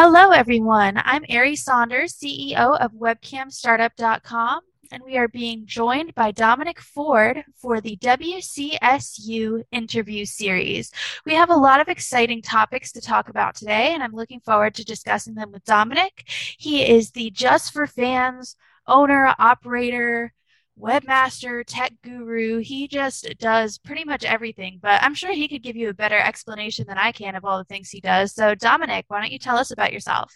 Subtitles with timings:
[0.00, 1.02] Hello, everyone.
[1.04, 4.60] I'm Aerie Saunders, CEO of WebcamStartup.com,
[4.92, 10.92] and we are being joined by Dominic Ford for the WCSU interview series.
[11.26, 14.76] We have a lot of exciting topics to talk about today, and I'm looking forward
[14.76, 16.30] to discussing them with Dominic.
[16.56, 18.54] He is the Just for Fans
[18.86, 20.32] owner, operator,
[20.80, 22.58] webmaster, tech guru.
[22.58, 26.18] He just does pretty much everything, but I'm sure he could give you a better
[26.18, 28.34] explanation than I can of all the things he does.
[28.34, 30.32] So, Dominic, why don't you tell us about yourself?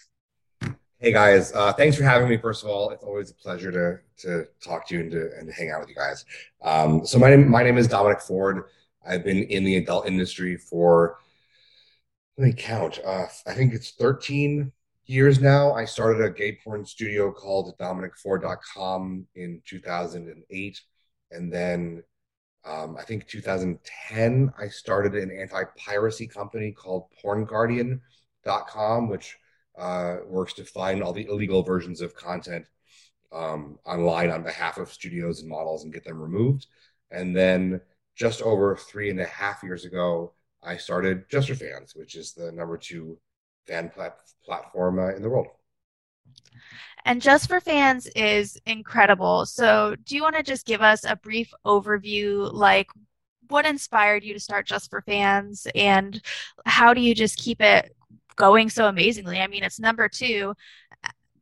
[0.99, 2.37] Hey guys, uh, thanks for having me.
[2.37, 5.47] First of all, it's always a pleasure to to talk to you and to and
[5.47, 6.23] to hang out with you guys.
[6.61, 8.63] Um, so my name my name is Dominic Ford.
[9.05, 11.17] I've been in the adult industry for
[12.37, 12.99] let me count.
[13.05, 14.71] Uh, I think it's 13
[15.05, 15.73] years now.
[15.73, 20.81] I started a gay porn studio called DominicFord.com in 2008.
[21.31, 22.03] And then
[22.65, 29.37] um, I think 2010, I started an anti piracy company called PornGuardian.com, which
[29.77, 32.65] uh, works to find all the illegal versions of content
[33.33, 36.67] um, online on behalf of studios and models and get them removed.
[37.11, 37.81] And then
[38.15, 42.33] just over three and a half years ago, I started Just for Fans, which is
[42.33, 43.17] the number two
[43.67, 45.47] fan plat- platform uh, in the world.
[47.05, 49.45] And Just for Fans is incredible.
[49.45, 52.87] So, do you want to just give us a brief overview, like
[53.49, 56.21] what inspired you to start Just for Fans, and
[56.65, 57.93] how do you just keep it
[58.35, 59.39] going so amazingly?
[59.39, 60.53] I mean, it's number two.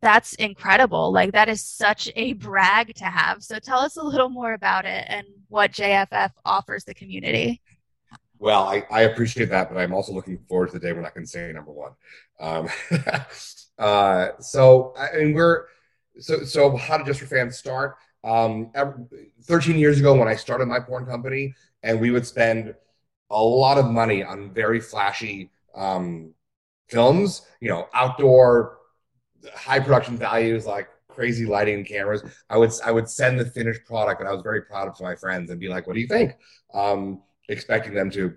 [0.01, 1.11] That's incredible.
[1.11, 3.43] Like, that is such a brag to have.
[3.43, 7.61] So, tell us a little more about it and what JFF offers the community.
[8.41, 11.11] Well, I, I appreciate that, but I'm also looking forward to the day when I
[11.11, 11.91] can say number one.
[12.39, 12.69] Um,
[13.79, 15.65] uh, so, and we're
[16.19, 16.75] so so.
[16.75, 17.97] How did Just for Fans start?
[18.23, 18.71] Um,
[19.43, 21.53] 13 years ago, when I started my porn company,
[21.83, 22.73] and we would spend
[23.29, 26.33] a lot of money on very flashy um,
[26.89, 28.79] films, you know, outdoor,
[29.55, 32.23] high production values, like crazy lighting and cameras.
[32.49, 35.03] I would I would send the finished product and I was very proud of to
[35.03, 36.33] my friends and be like, "What do you think?"
[36.73, 38.33] Um, expecting them to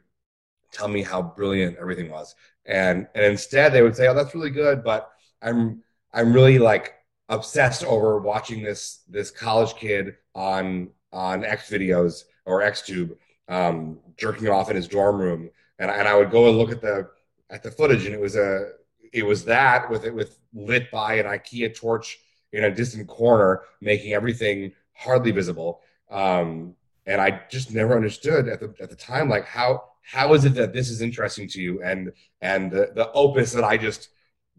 [0.73, 2.35] tell me how brilliant everything was.
[2.67, 5.11] And and instead they would say, "Oh, that's really good, but
[5.43, 5.83] I'm
[6.13, 6.95] I'm really like
[7.29, 13.17] obsessed over watching this this college kid on on XVideos or XTube
[13.49, 16.81] um, jerking off in his dorm room." And and I would go and look at
[16.81, 17.11] the
[17.51, 18.73] at the footage, and it was a
[19.13, 22.19] it was that with it with lit by an IKEA torch
[22.53, 25.81] in a distant corner, making everything hardly visible.
[26.11, 26.75] Um,
[27.07, 30.55] and I just never understood at the at the time like how how is it
[30.55, 31.83] that this is interesting to you?
[31.83, 34.11] And and the, the opus that I just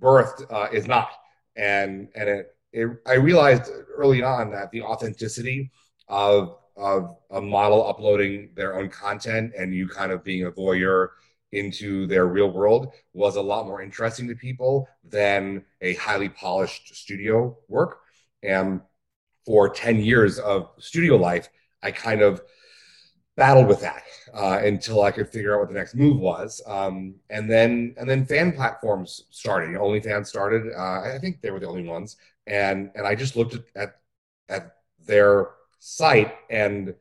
[0.02, 1.10] birthed uh, is not.
[1.56, 5.72] And and it, it I realized early on that the authenticity
[6.08, 11.10] of of a model uploading their own content and you kind of being a voyeur
[11.52, 16.94] into their real world was a lot more interesting to people than a highly polished
[16.96, 18.00] studio work.
[18.44, 18.82] And
[19.46, 21.50] for 10 years of studio life
[21.84, 22.42] I kind of
[23.36, 24.04] battled with that
[24.34, 26.62] uh, until I could figure out what the next move was.
[26.66, 29.76] Um, and then and then fan platforms started.
[29.76, 30.74] OnlyFans started.
[30.74, 32.18] Uh, I think they were the only ones.
[32.48, 33.96] And and I just looked at, at
[34.50, 34.76] at
[35.06, 35.50] their
[35.80, 36.96] site and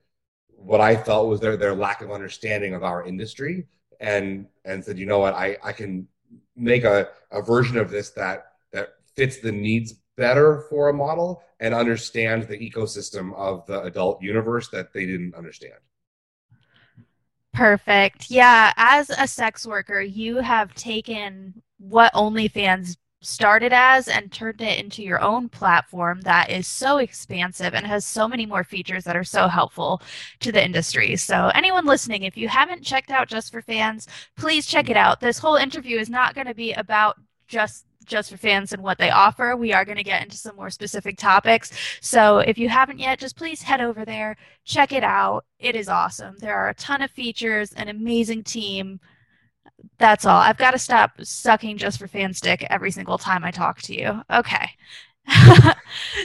[0.56, 3.66] what I felt was their their lack of understanding of our industry
[4.00, 6.08] and and said, you know what, I I can
[6.56, 11.42] make a, a version of this that that fits the needs better for a model
[11.60, 15.74] and understand the ecosystem of the adult universe that they didn't understand.
[17.52, 18.30] Perfect.
[18.30, 24.78] Yeah, as a sex worker, you have taken what OnlyFans started as and turned it
[24.78, 29.16] into your own platform that is so expansive and has so many more features that
[29.16, 30.02] are so helpful
[30.40, 31.16] to the industry.
[31.16, 35.20] So, anyone listening, if you haven't checked out Just for Fans, please check it out.
[35.20, 38.98] This whole interview is not going to be about just just for fans and what
[38.98, 39.56] they offer.
[39.56, 41.72] We are going to get into some more specific topics.
[42.00, 45.44] So if you haven't yet, just please head over there, check it out.
[45.58, 46.36] It is awesome.
[46.38, 49.00] There are a ton of features, an amazing team.
[49.98, 50.38] That's all.
[50.38, 53.94] I've got to stop sucking just for fan stick every single time I talk to
[53.98, 54.22] you.
[54.30, 54.70] Okay.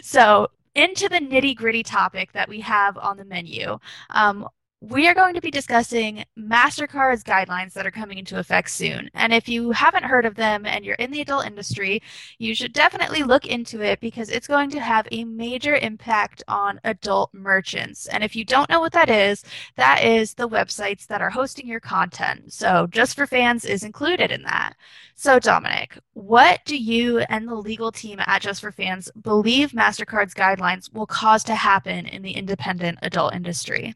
[0.04, 3.80] so into the nitty gritty topic that we have on the menu.
[4.12, 4.48] Um,
[4.82, 9.10] we are going to be discussing MasterCard's guidelines that are coming into effect soon.
[9.14, 12.02] And if you haven't heard of them and you're in the adult industry,
[12.38, 16.80] you should definitely look into it because it's going to have a major impact on
[16.86, 18.08] adult merchants.
[18.08, 19.44] And if you don't know what that is,
[19.76, 22.54] that is the websites that are hosting your content.
[22.54, 24.76] So Just for Fans is included in that.
[25.14, 30.34] So, Dominic, what do you and the legal team at Just for Fans believe MasterCard's
[30.34, 33.94] guidelines will cause to happen in the independent adult industry?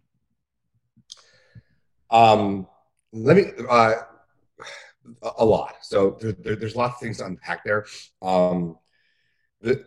[2.13, 2.67] Um,
[3.11, 3.51] let me.
[3.69, 3.95] Uh,
[5.37, 5.75] a lot.
[5.81, 7.85] So there, there, there's lots of things to unpack there.
[8.21, 8.77] Um,
[9.61, 9.85] the,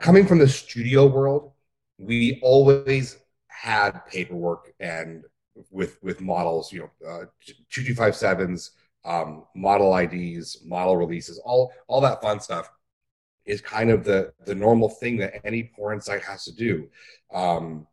[0.00, 1.52] coming from the studio world,
[1.98, 3.18] we always
[3.48, 5.24] had paperwork and
[5.70, 7.24] with with models, you know, uh,
[7.68, 8.72] two two five sevens,
[9.04, 12.70] um, model IDs, model releases, all all that fun stuff
[13.46, 16.88] is kind of the the normal thing that any porn site has to do.
[17.32, 17.86] Um,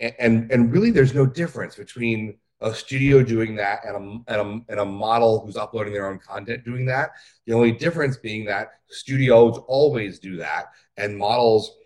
[0.00, 4.40] and, and and really, there's no difference between a studio doing that and a, and
[4.40, 7.10] a, and a model who's uploading their own content doing that.
[7.46, 10.66] The only difference being that studios always do that,
[10.96, 11.76] and models,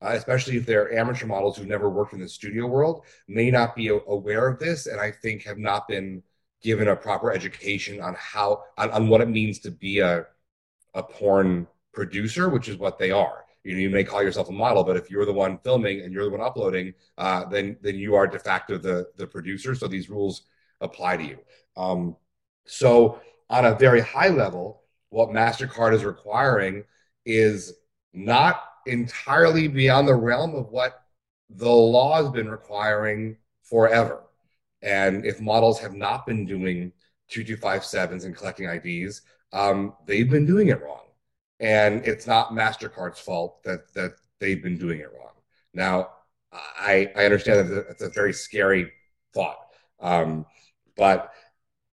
[0.00, 3.76] uh, especially if they're amateur models who've never worked in the studio world, may not
[3.76, 6.22] be aware of this, and I think have not been
[6.62, 10.26] given a proper education on how on, on what it means to be a
[10.94, 13.41] a porn producer, which is what they are.
[13.64, 16.12] You know, you may call yourself a model, but if you're the one filming and
[16.12, 19.74] you're the one uploading, uh, then then you are de facto the the producer.
[19.74, 20.42] So these rules
[20.80, 21.38] apply to you.
[21.76, 22.16] Um,
[22.66, 26.84] so on a very high level, what Mastercard is requiring
[27.24, 27.74] is
[28.12, 31.04] not entirely beyond the realm of what
[31.50, 34.22] the law has been requiring forever.
[34.82, 36.92] And if models have not been doing
[37.30, 39.22] 2257s and collecting IDs,
[39.52, 41.04] um, they've been doing it wrong.
[41.62, 45.32] And it's not MasterCard's fault that, that they've been doing it wrong.
[45.72, 46.10] Now,
[46.52, 48.92] I, I understand that it's a very scary
[49.32, 49.58] thought.
[50.00, 50.44] Um,
[50.96, 51.32] but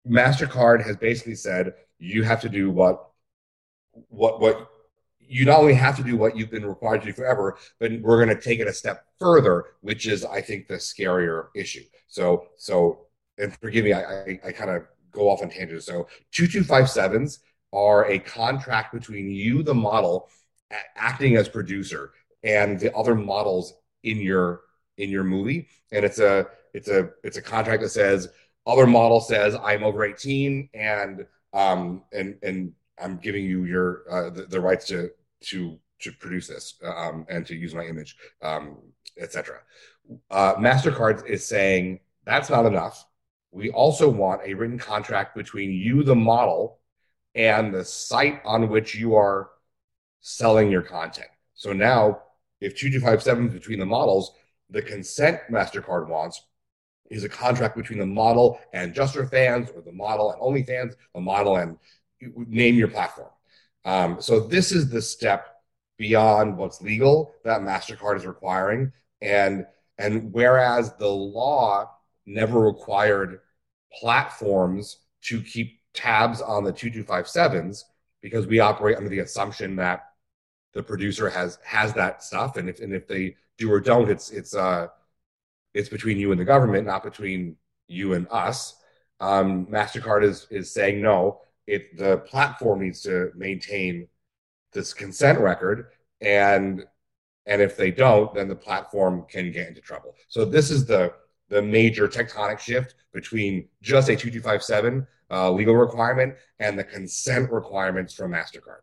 [0.08, 3.10] MasterCard has basically said you have to do what
[4.08, 4.68] what what
[5.28, 8.24] you not only have to do what you've been required to do forever, but we're
[8.24, 11.82] going to take it a step further, which is, I think, the scarier issue.
[12.06, 13.06] So, so,
[13.38, 15.86] and forgive me, I, I, I kind of go off on tangents.
[15.86, 17.38] So, 2257s
[17.72, 20.28] are a contract between you, the model,
[20.96, 24.62] acting as producer, and the other models in your
[24.98, 25.68] in your movie.
[25.92, 28.28] And it's a it's a it's a contract that says
[28.66, 34.30] other model says I'm over 18 and um and and I'm giving you your uh,
[34.30, 35.10] the, the rights to
[35.44, 38.78] to to produce this um, and to use my image, um,
[39.18, 39.58] etc.
[40.30, 43.06] Uh, Mastercard is saying that's not enough.
[43.50, 46.78] We also want a written contract between you, the model,
[47.36, 49.50] and the site on which you are
[50.20, 51.28] selling your content.
[51.54, 52.22] So now,
[52.60, 54.32] if 2257 is between the models,
[54.70, 56.42] the consent MasterCard wants
[57.10, 60.94] is a contract between the model and Just for Fans, or the model and OnlyFans,
[61.14, 61.78] the model and
[62.20, 63.30] name your platform.
[63.84, 65.62] Um, so this is the step
[65.98, 69.66] beyond what's legal that Mastercard is requiring, and
[69.98, 71.90] and whereas the law
[72.26, 73.40] never required
[73.92, 77.84] platforms to keep tabs on the 2257s
[78.22, 80.10] because we operate under the assumption that
[80.74, 82.56] the producer has has that stuff.
[82.56, 84.88] And if and if they do or don't it's it's uh
[85.74, 87.56] it's between you and the government not between
[87.88, 88.76] you and us.
[89.20, 91.40] Um mastercard is is saying no.
[91.66, 94.06] It the platform needs to maintain
[94.72, 95.86] this consent record.
[96.20, 96.84] And
[97.46, 100.14] and if they don't then the platform can get into trouble.
[100.28, 101.14] So this is the
[101.48, 108.14] the major tectonic shift between just a 2257 uh, legal requirement and the consent requirements
[108.14, 108.80] from mastercard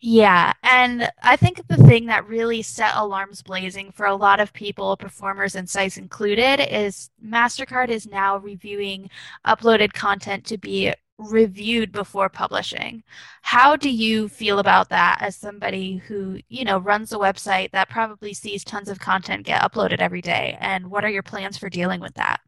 [0.00, 4.52] yeah, and I think the thing that really set alarms blazing for a lot of
[4.52, 9.10] people, performers and sites included, is MasterCard is now reviewing
[9.44, 13.02] uploaded content to be reviewed before publishing.
[13.42, 17.88] How do you feel about that as somebody who, you know, runs a website that
[17.88, 20.56] probably sees tons of content get uploaded every day?
[20.60, 22.40] And what are your plans for dealing with that?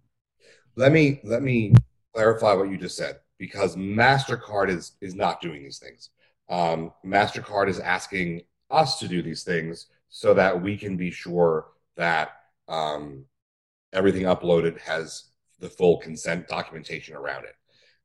[0.77, 1.75] Let me let me
[2.15, 6.11] clarify what you just said because Mastercard is is not doing these things.
[6.49, 11.69] Um, Mastercard is asking us to do these things so that we can be sure
[11.97, 12.31] that
[12.69, 13.25] um,
[13.93, 15.25] everything uploaded has
[15.61, 17.55] the full consent documentation around it.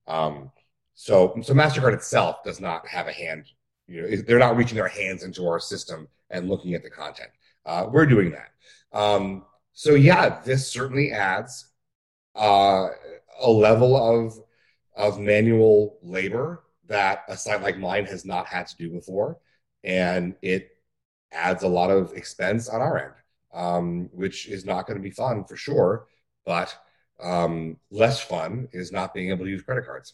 [0.08, 0.52] Um,
[0.94, 3.46] so, so Mastercard itself does not have a hand.
[3.88, 7.30] You know, they're not reaching their hands into our system and looking at the content.
[7.66, 8.98] Uh, we're doing that.
[8.98, 11.72] Um, so, yeah, this certainly adds
[12.36, 12.90] uh,
[13.42, 14.40] a level of
[14.96, 19.38] of manual labor that a site like mine has not had to do before,
[19.84, 20.70] and it
[21.32, 23.14] adds a lot of expense on our end,
[23.54, 26.08] um, which is not going to be fun for sure.
[26.46, 26.78] But
[27.22, 30.14] um, less fun is not being able to use credit cards.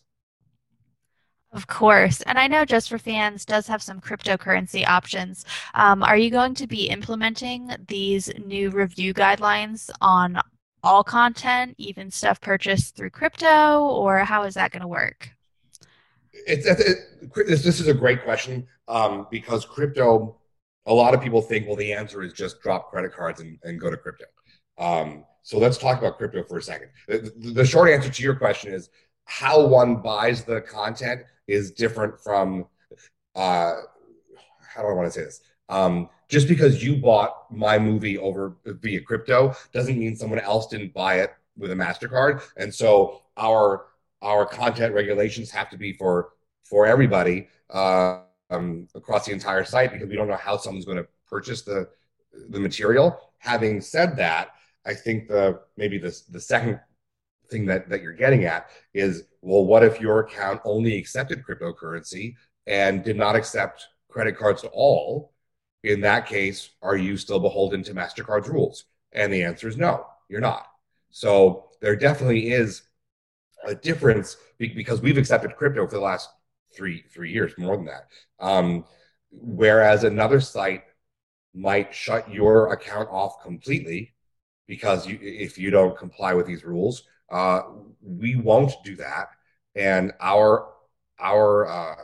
[1.54, 2.22] Of course.
[2.22, 5.44] And I know Just for Fans does have some cryptocurrency options.
[5.74, 10.40] Um, are you going to be implementing these new review guidelines on
[10.84, 15.30] all content, even stuff purchased through crypto, or how is that going to work?
[16.34, 16.98] It's, it,
[17.48, 20.38] this, this is a great question um, because crypto,
[20.86, 23.80] a lot of people think, well, the answer is just drop credit cards and, and
[23.80, 24.26] go to crypto.
[24.78, 26.90] Um, so let's talk about crypto for a second.
[27.08, 28.90] The, the, short answer to your question is
[29.26, 32.66] how one buys the content is different from
[33.36, 33.74] uh,
[34.74, 35.42] how do I want to say this?
[35.70, 40.94] Um, just because you bought my movie over via crypto doesn't mean someone else didn't
[40.94, 42.42] buy it with a Mastercard.
[42.56, 43.88] And so our
[44.22, 46.30] our content regulations have to be for
[46.64, 48.20] for everybody uh,
[48.50, 51.90] um, across the entire site because we don't know how someone's going to purchase the
[52.50, 53.20] the material.
[53.40, 54.52] Having said that,
[54.86, 56.80] I think the maybe the the second
[57.50, 62.36] thing that that you're getting at is well, what if your account only accepted cryptocurrency
[62.68, 65.31] and did not accept credit cards at all?
[65.84, 68.86] In that case, are you still beholden to Mastercard's rules?
[69.14, 70.68] And the answer is no, you're not.
[71.10, 72.84] So there definitely is
[73.66, 76.30] a difference because we've accepted crypto for the last
[76.76, 78.08] three three years, more than that.
[78.40, 78.86] Um,
[79.32, 80.84] whereas another site
[81.54, 84.14] might shut your account off completely
[84.68, 87.62] because you, if you don't comply with these rules, uh,
[88.02, 89.30] we won't do that.
[89.76, 90.70] And our
[91.20, 91.96] our uh,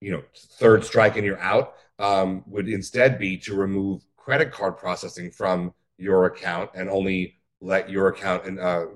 [0.00, 0.22] you know
[0.58, 5.72] third strike and you're out um, would instead be to remove credit card processing from
[5.98, 8.86] your account and only let your account uh,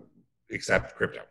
[0.50, 1.22] accept crypto.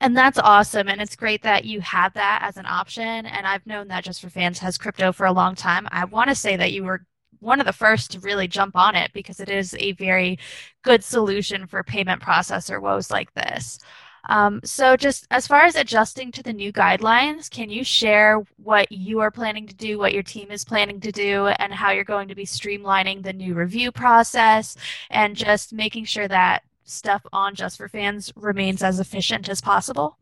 [0.00, 0.88] And that's awesome.
[0.88, 3.26] And it's great that you have that as an option.
[3.26, 5.88] And I've known that Just for Fans has crypto for a long time.
[5.90, 7.04] I want to say that you were
[7.40, 10.38] one of the first to really jump on it because it is a very
[10.82, 13.78] good solution for payment processor woes like this.
[14.28, 18.90] Um, so, just as far as adjusting to the new guidelines, can you share what
[18.92, 22.04] you are planning to do, what your team is planning to do, and how you're
[22.04, 24.76] going to be streamlining the new review process
[25.10, 30.18] and just making sure that stuff on Just for Fans remains as efficient as possible?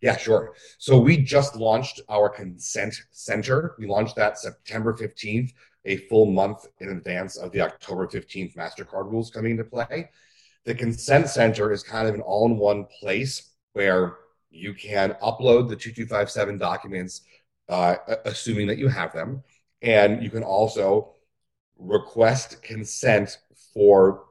[0.00, 0.54] Yeah, sure.
[0.78, 3.74] So we just launched our consent center.
[3.78, 5.52] We launched that September 15th,
[5.84, 10.08] a full month in advance of the October 15th MasterCard rules coming into play.
[10.64, 14.16] The consent center is kind of an all in one place where
[14.50, 17.22] you can upload the 2257 documents,
[17.68, 19.42] uh, assuming that you have them.
[19.82, 21.14] And you can also
[21.78, 23.38] request consent
[23.72, 24.24] for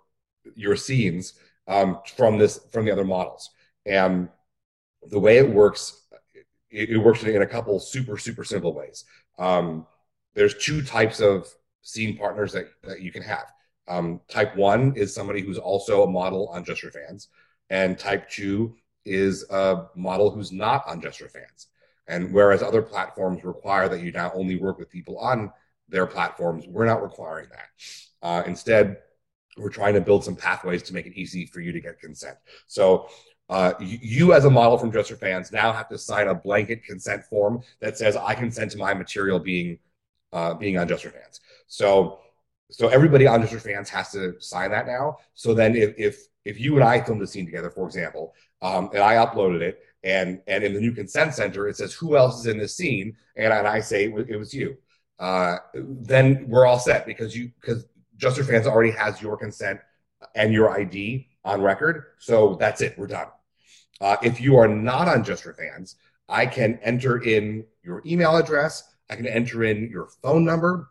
[0.56, 1.34] your scenes
[1.68, 3.50] um, from this from the other models.
[3.86, 4.30] And
[5.10, 6.02] the way it works,
[6.70, 9.06] it, it works in a couple super super simple ways.
[9.40, 9.86] Um,
[10.34, 11.48] there's two types of
[11.82, 13.46] scene partners that, that you can have.
[13.88, 17.30] Um, type one is somebody who's also a model on Just Fans,
[17.70, 18.76] and type two
[19.06, 21.68] is a model who's not on Just Fans.
[22.08, 25.52] And whereas other platforms require that you now only work with people on
[25.90, 27.70] their platforms, we're not requiring that.
[28.22, 28.98] Uh, instead,
[29.58, 32.38] we're trying to build some pathways to make it easy for you to get consent.
[32.68, 33.10] So
[33.50, 37.24] uh, you, as a model from for Fans, now have to sign a blanket consent
[37.24, 39.80] form that says I consent to my material being
[40.34, 41.40] uh, being on for Fans.
[41.68, 42.20] So
[42.70, 45.18] so everybody on for Fans has to sign that now.
[45.36, 48.90] So then if if if you and I filmed the scene together, for example, um,
[48.94, 52.40] and I uploaded it, and and in the new consent center it says who else
[52.42, 54.78] is in this scene, and, and I say it was you,
[55.20, 57.86] uh, then we're all set because you because
[58.18, 59.80] Just for Fans already has your consent
[60.36, 62.04] and your ID on record.
[62.20, 62.98] So that's it.
[62.98, 63.28] We're done.
[64.02, 65.96] Uh, if you are not on Just for Fans,
[66.28, 68.84] I can enter in your email address.
[69.10, 70.90] I can enter in your phone number.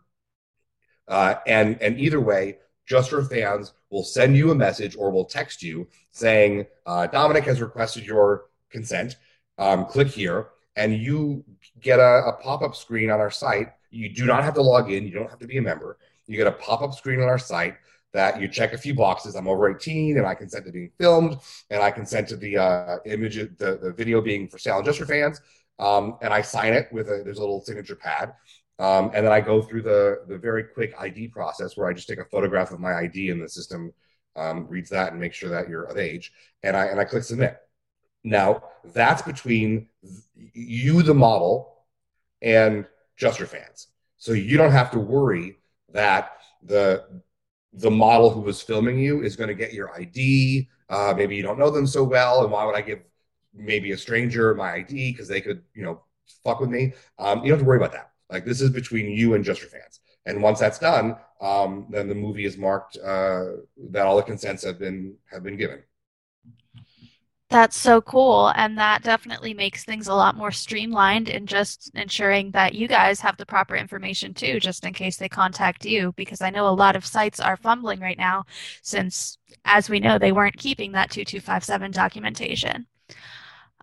[1.07, 5.25] Uh, and, and either way, Just for Fans will send you a message or will
[5.25, 9.17] text you saying, uh, Dominic has requested your consent.
[9.57, 10.49] Um, click here.
[10.75, 11.43] And you
[11.81, 13.69] get a, a pop up screen on our site.
[13.89, 15.97] You do not have to log in, you don't have to be a member.
[16.27, 17.75] You get a pop up screen on our site
[18.13, 19.35] that you check a few boxes.
[19.35, 21.37] I'm over 18 and I consent to being filmed
[21.69, 24.99] and I consent to the uh, image, the, the video being for sale and just
[24.99, 25.41] for fans.
[25.79, 28.33] Um, and I sign it with a, there's a little signature pad.
[28.79, 32.07] Um, and then I go through the, the very quick ID process where I just
[32.07, 33.91] take a photograph of my ID and the system
[34.35, 36.31] um, reads that and makes sure that you're of age.
[36.61, 37.57] And I, and I click submit.
[38.23, 39.87] Now that's between
[40.53, 41.85] you, the model,
[42.41, 43.87] and Just for Fans.
[44.17, 45.57] So you don't have to worry
[45.93, 46.31] that
[46.63, 47.21] the
[47.73, 50.67] the model who was filming you is going to get your ID.
[50.89, 52.99] Uh, maybe you don't know them so well, and why would I give
[53.53, 56.01] maybe a stranger my ID because they could, you know,
[56.43, 56.93] fuck with me?
[57.19, 58.11] Um, you don't have to worry about that.
[58.29, 59.99] Like this is between you and Just for Fans.
[60.25, 63.45] And once that's done, um, then the movie is marked uh,
[63.91, 65.83] that all the consents have been have been given.
[67.49, 68.51] That's so cool.
[68.55, 73.21] And that definitely makes things a lot more streamlined in just ensuring that you guys
[73.21, 76.11] have the proper information too, just in case they contact you.
[76.17, 78.43] Because I know a lot of sites are fumbling right now
[78.81, 82.85] since, as we know, they weren't keeping that 2257 documentation.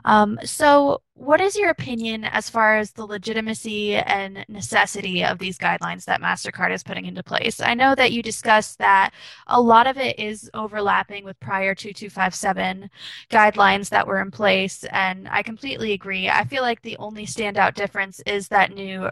[0.05, 5.57] Um, so, what is your opinion as far as the legitimacy and necessity of these
[5.57, 7.61] guidelines that MasterCard is putting into place?
[7.61, 9.13] I know that you discussed that
[9.47, 12.91] a lot of it is overlapping with prior 2257
[13.31, 16.29] guidelines that were in place, and I completely agree.
[16.29, 19.09] I feel like the only standout difference is that new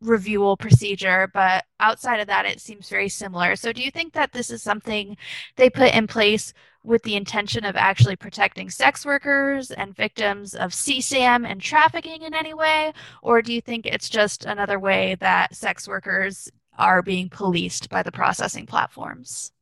[0.00, 3.56] reviewal procedure, but outside of that, it seems very similar.
[3.56, 5.16] So, do you think that this is something
[5.56, 6.52] they put in place
[6.84, 12.34] with the intention of actually protecting sex workers and victims of CSAM and trafficking in
[12.34, 12.92] any way?
[13.22, 18.02] Or do you think it's just another way that sex workers are being policed by
[18.02, 19.52] the processing platforms?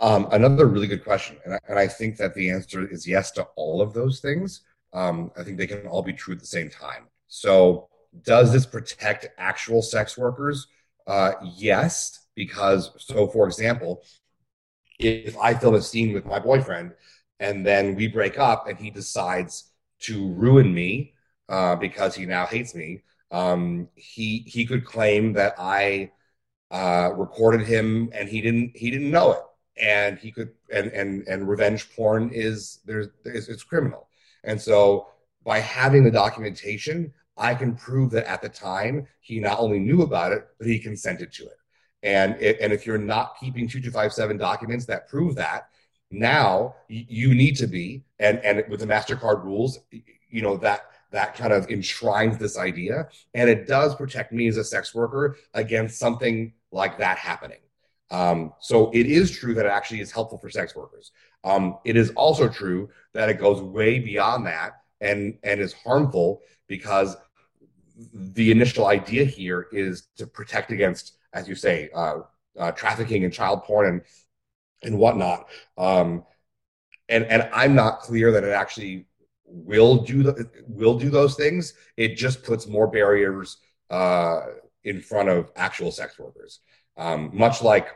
[0.00, 1.36] Um, another really good question.
[1.44, 4.62] And I, and I, think that the answer is yes to all of those things.
[4.94, 7.06] Um, I think they can all be true at the same time.
[7.28, 7.88] So,
[8.22, 10.66] does this protect actual sex workers?
[11.06, 14.02] Uh, yes, because, so for example,
[15.04, 16.92] if I film a scene with my boyfriend
[17.38, 21.14] and then we break up and he decides to ruin me
[21.48, 26.10] uh, because he now hates me, um, he he could claim that I
[26.70, 29.42] uh, recorded him and he didn't he didn't know it,
[29.82, 34.08] and he could and and and revenge porn is there's it's, it's criminal,
[34.44, 35.08] and so
[35.44, 40.02] by having the documentation, I can prove that at the time he not only knew
[40.02, 41.59] about it but he consented to it.
[42.02, 45.68] And it, and if you're not keeping 2257 documents that prove that,
[46.10, 49.78] now you need to be and and with the Mastercard rules,
[50.28, 54.56] you know that that kind of enshrines this idea, and it does protect me as
[54.56, 57.58] a sex worker against something like that happening.
[58.12, 61.12] Um, so it is true that it actually is helpful for sex workers.
[61.44, 66.42] Um, it is also true that it goes way beyond that and and is harmful
[66.66, 67.16] because
[68.12, 72.20] the initial idea here is to protect against as you say, uh,
[72.58, 74.02] uh, trafficking and child porn and
[74.82, 75.48] and whatnot.
[75.76, 76.24] Um,
[77.08, 79.06] and and I'm not clear that it actually
[79.44, 81.74] will do the, will do those things.
[81.96, 83.58] It just puts more barriers
[83.90, 84.42] uh,
[84.84, 86.60] in front of actual sex workers,
[86.96, 87.88] um, much like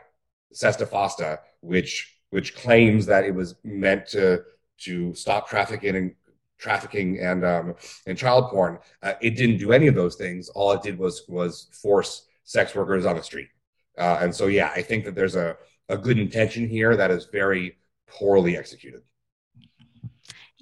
[0.53, 4.43] SESTA FOSTA, which which claims that it was meant to
[4.77, 6.15] to stop trafficking and
[6.57, 7.75] trafficking and um,
[8.05, 8.79] and child porn.
[9.01, 10.49] Uh, it didn't do any of those things.
[10.49, 13.49] All it did was was force sex workers on the street.
[13.97, 15.57] Uh, and so, yeah, I think that there's a,
[15.89, 17.77] a good intention here that is very
[18.07, 19.01] poorly executed.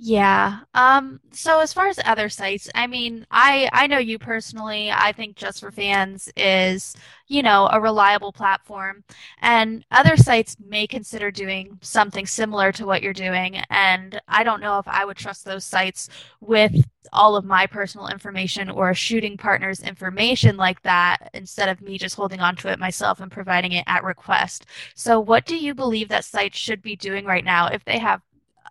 [0.05, 0.61] Yeah.
[0.73, 4.91] Um, so as far as other sites, I mean, I I know you personally.
[4.91, 6.93] I think Just for Fans is,
[7.27, 9.05] you know, a reliable platform,
[9.39, 14.59] and other sites may consider doing something similar to what you're doing, and I don't
[14.61, 16.09] know if I would trust those sites
[16.41, 16.73] with
[17.13, 22.15] all of my personal information or shooting partner's information like that instead of me just
[22.15, 24.65] holding on to it myself and providing it at request.
[24.95, 28.21] So what do you believe that sites should be doing right now if they have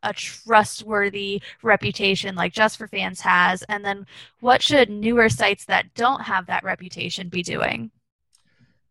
[0.03, 3.62] a trustworthy reputation like Just for Fans has?
[3.65, 4.07] And then
[4.41, 7.91] what should newer sites that don't have that reputation be doing?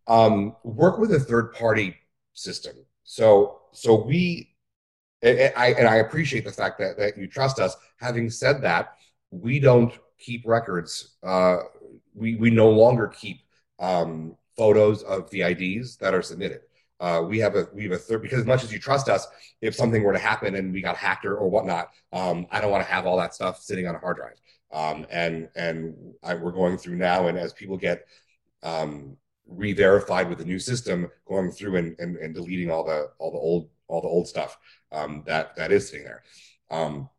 [0.07, 1.95] Um, work with a third party
[2.33, 2.75] system.
[3.03, 4.55] So so we
[5.21, 7.75] and I and I appreciate the fact that that you trust us.
[7.97, 8.95] Having said that,
[9.29, 11.15] we don't keep records.
[11.23, 11.57] Uh,
[12.13, 13.41] we we no longer keep
[13.79, 16.61] um, photos of the IDs that are submitted.
[17.01, 19.27] Uh, we have a we have a third because as much as you trust us,
[19.59, 22.69] if something were to happen and we got hacked or, or whatnot, um, I don't
[22.69, 24.39] want to have all that stuff sitting on a hard drive.
[24.71, 28.05] Um, and and I, we're going through now, and as people get
[28.61, 33.31] um, re-verified with the new system, going through and, and, and deleting all the all
[33.31, 34.59] the old all the old stuff
[34.91, 36.21] um, that that is sitting there.
[36.69, 37.09] Um,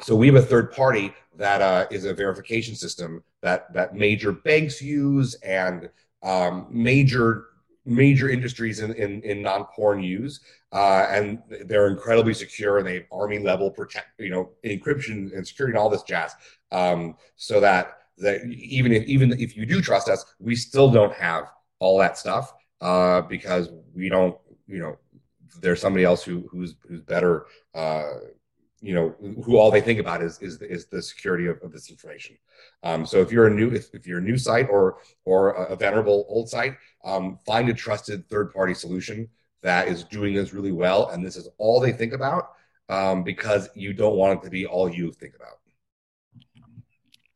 [0.00, 4.32] so we have a third party that uh, is a verification system that that major
[4.32, 5.88] banks use and
[6.24, 7.44] um, major
[7.88, 10.40] major industries in, in, in non-porn use,
[10.72, 15.46] uh, and they're incredibly secure and they have army level protect, you know, encryption and
[15.46, 16.32] security and all this jazz,
[16.70, 21.14] um, so that that even if even if you do trust us, we still don't
[21.14, 21.44] have
[21.78, 24.96] all that stuff uh, because we don't, you know,
[25.60, 27.46] there's somebody else who who's who's better.
[27.74, 28.04] Uh,
[28.80, 29.14] you know
[29.44, 32.36] who all they think about is is is the security of, of this information.
[32.82, 35.76] Um, so if you're a new if, if you're a new site or or a,
[35.76, 39.28] venerable old site, um, find a trusted third party solution
[39.62, 42.52] that is doing this really well, and this is all they think about
[42.88, 45.58] um, because you don't want it to be all you think about.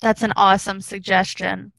[0.01, 1.73] That's an awesome suggestion.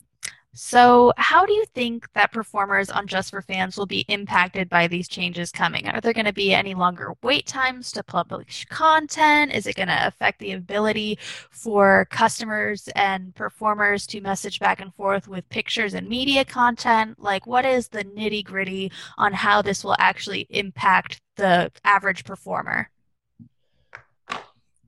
[0.56, 4.86] So, how do you think that performers on Just for Fans will be impacted by
[4.86, 5.88] these changes coming?
[5.88, 9.52] Are there going to be any longer wait times to publish content?
[9.52, 11.18] Is it going to affect the ability
[11.50, 17.20] for customers and performers to message back and forth with pictures and media content?
[17.20, 22.92] Like, what is the nitty gritty on how this will actually impact the average performer?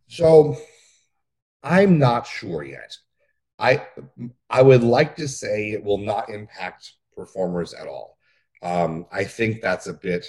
[0.09, 0.57] So,
[1.63, 2.97] I'm not sure yet.
[3.59, 3.85] I
[4.49, 8.17] I would like to say it will not impact performers at all.
[8.61, 10.25] Um, I think that's a bit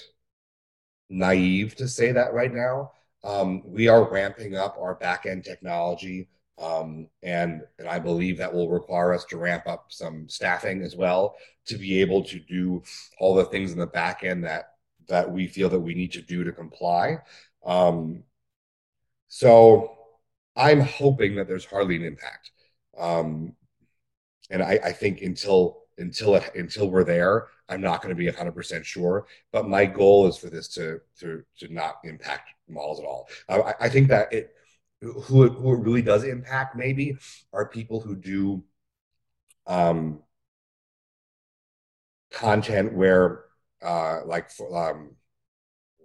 [1.08, 2.92] naive to say that right now.
[3.24, 8.52] Um, we are ramping up our back end technology, um, and and I believe that
[8.52, 11.36] will require us to ramp up some staffing as well
[11.66, 12.82] to be able to do
[13.18, 14.74] all the things in the back end that
[15.08, 17.18] that we feel that we need to do to comply.
[17.64, 18.22] Um,
[19.28, 19.96] so
[20.56, 22.50] I'm hoping that there's hardly an impact.
[22.98, 23.54] Um,
[24.50, 28.26] and I, I think until until it until we're there, I'm not going to be
[28.26, 29.26] 100 percent sure.
[29.52, 33.28] But my goal is for this to to to not impact malls at all.
[33.48, 34.54] I, I think that it
[35.00, 37.16] who it, who it really does impact maybe
[37.52, 38.62] are people who do
[39.66, 40.22] um,
[42.30, 43.44] content where
[43.82, 45.10] uh, like for, um,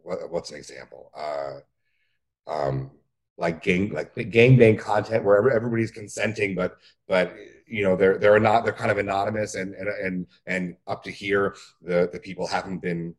[0.03, 1.11] what, what's an example?
[1.15, 1.59] Uh,
[2.47, 2.91] um,
[3.37, 7.35] like gang like gang bang content where everybody's consenting, but but
[7.67, 11.11] you know they're they're not they're kind of anonymous and and and and up to
[11.11, 13.15] here the the people haven't been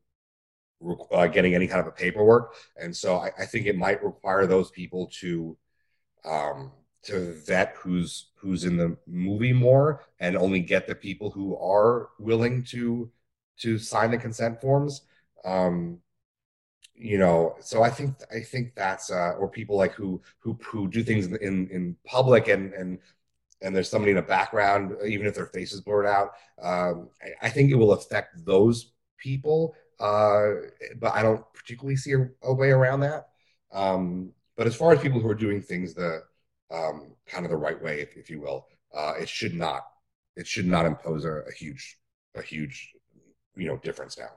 [1.12, 4.46] uh, getting any kind of a paperwork, and so I, I think it might require
[4.46, 5.56] those people to
[6.24, 6.72] um,
[7.04, 12.10] to vet who's who's in the movie more and only get the people who are
[12.18, 13.10] willing to
[13.58, 15.02] to sign the consent forms.
[15.44, 15.98] Um,
[17.02, 20.88] you know, so I think I think that's uh, or people like who who who
[20.88, 22.98] do things in in public and and
[23.60, 26.30] and there's somebody in the background, even if their face is blurred out.
[26.60, 30.50] Um, I, I, think it will affect those people, uh,
[30.98, 33.28] but I don't particularly see a, a way around that.
[33.72, 36.22] Um, but as far as people who are doing things the
[36.72, 39.82] um, kind of the right way, if, if you will, uh, it should not
[40.36, 41.98] it should not impose a, a huge
[42.34, 42.92] a huge
[43.56, 44.30] you know difference now.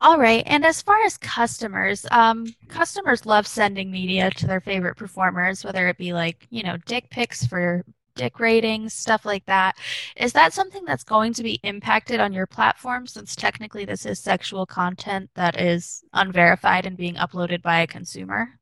[0.00, 0.42] All right.
[0.46, 5.88] And as far as customers, um, customers love sending media to their favorite performers, whether
[5.88, 9.76] it be like, you know, dick pics for dick ratings, stuff like that.
[10.16, 14.18] Is that something that's going to be impacted on your platform since technically this is
[14.18, 18.58] sexual content that is unverified and being uploaded by a consumer?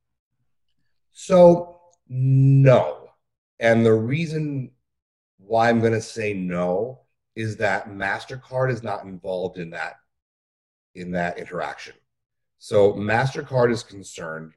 [1.13, 3.11] So, no.
[3.61, 4.71] And the reason
[5.39, 7.01] why I'm going to say no
[7.35, 9.97] is that MasterCard is not involved in that
[10.95, 11.95] in that interaction.
[12.59, 14.53] So MasterCard is concerned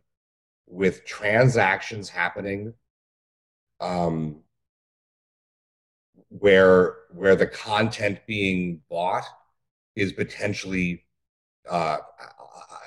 [0.68, 2.74] with transactions happening
[3.80, 4.38] um,
[6.30, 9.26] where where the content being bought
[9.96, 11.04] is potentially
[11.70, 11.98] uh,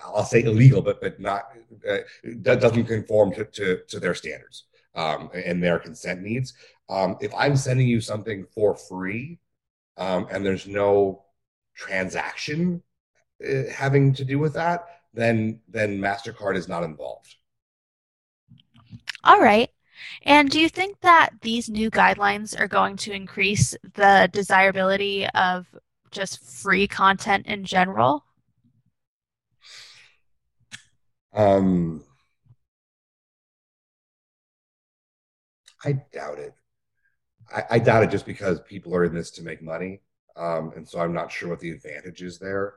[0.04, 1.50] I'll say illegal, but but not
[1.88, 6.54] uh, that doesn't conform to, to, to their standards um, and their consent needs.
[6.88, 9.38] Um, if I'm sending you something for free
[9.96, 11.24] um, and there's no
[11.74, 12.82] transaction
[13.72, 17.36] having to do with that, then then Mastercard is not involved.
[19.22, 19.70] All right.
[20.22, 25.66] And do you think that these new guidelines are going to increase the desirability of
[26.10, 28.24] just free content in general?
[31.32, 32.04] Um,
[35.84, 36.54] I doubt it.
[37.54, 40.00] I, I, doubt it just because people are in this to make money.
[40.36, 42.74] Um, and so I'm not sure what the advantage is there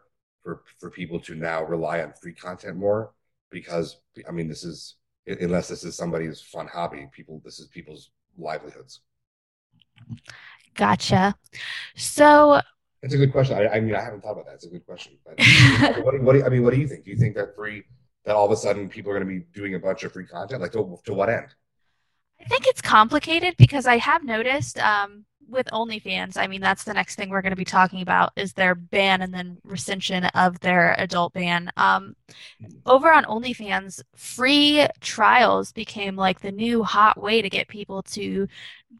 [0.47, 3.11] for for people to now rely on free content more
[3.51, 4.95] because I mean this is
[5.27, 9.01] unless this is somebody's fun hobby, people this is people's livelihoods.
[10.73, 11.35] Gotcha.
[11.97, 12.61] So
[13.03, 13.57] it's a good question.
[13.57, 14.55] I, I, mean, I haven't thought about that.
[14.55, 15.17] It's a good question.
[15.25, 15.39] But
[16.03, 17.03] what, what, I mean, what do you think?
[17.03, 17.83] Do you think that free
[18.25, 20.25] that all of a sudden people are going to be doing a bunch of free
[20.25, 20.61] content?
[20.61, 21.47] Like to, to what end?
[22.39, 26.93] I think it's complicated because I have noticed um, with OnlyFans, I mean, that's the
[26.93, 30.59] next thing we're going to be talking about is their ban and then rescission of
[30.59, 31.71] their adult ban.
[31.77, 32.15] Um,
[32.85, 38.47] over on OnlyFans, free trials became like the new hot way to get people to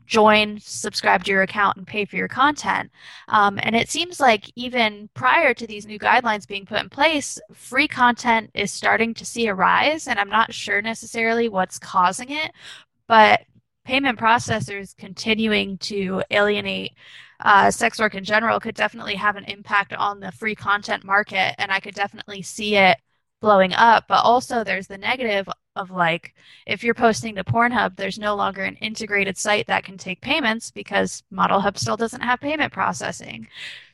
[0.05, 2.91] join, subscribe to your account, and pay for your content.
[3.27, 7.39] Um, and it seems like even prior to these new guidelines being put in place,
[7.53, 10.07] free content is starting to see a rise.
[10.07, 12.51] And I'm not sure necessarily what's causing it,
[13.07, 13.41] but
[13.87, 16.91] payment processors continuing to alienate
[17.39, 21.55] uh, sex work in general could definitely have an impact on the free content market.
[21.57, 22.97] And I could definitely see it
[23.39, 24.03] blowing up.
[24.09, 25.47] But also, there's the negative
[25.77, 26.33] of like,
[26.65, 30.69] if you're posting to Pornhub, there's no longer an integrated site that can take payments
[30.69, 33.47] because ModelHub still doesn't have payment processing.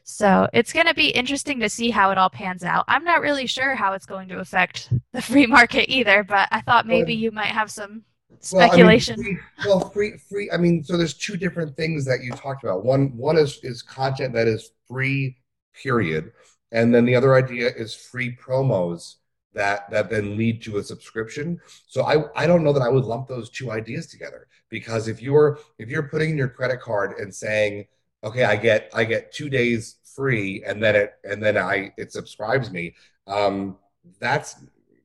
[0.03, 2.85] So it's going to be interesting to see how it all pans out.
[2.87, 6.61] I'm not really sure how it's going to affect the free market either, but I
[6.61, 8.03] thought maybe you might have some
[8.39, 9.15] speculation.
[9.17, 10.51] Well, I mean, free, well, free, free.
[10.51, 12.83] I mean, so there's two different things that you talked about.
[12.85, 15.37] One, one is is content that is free,
[15.73, 16.33] period,
[16.71, 19.15] and then the other idea is free promos
[19.53, 21.59] that that then lead to a subscription.
[21.87, 25.21] So I I don't know that I would lump those two ideas together because if
[25.21, 27.85] you're if you're putting in your credit card and saying
[28.23, 32.11] okay I get I get two days free and then it and then I it
[32.11, 32.95] subscribes me
[33.27, 33.77] um,
[34.19, 34.55] that's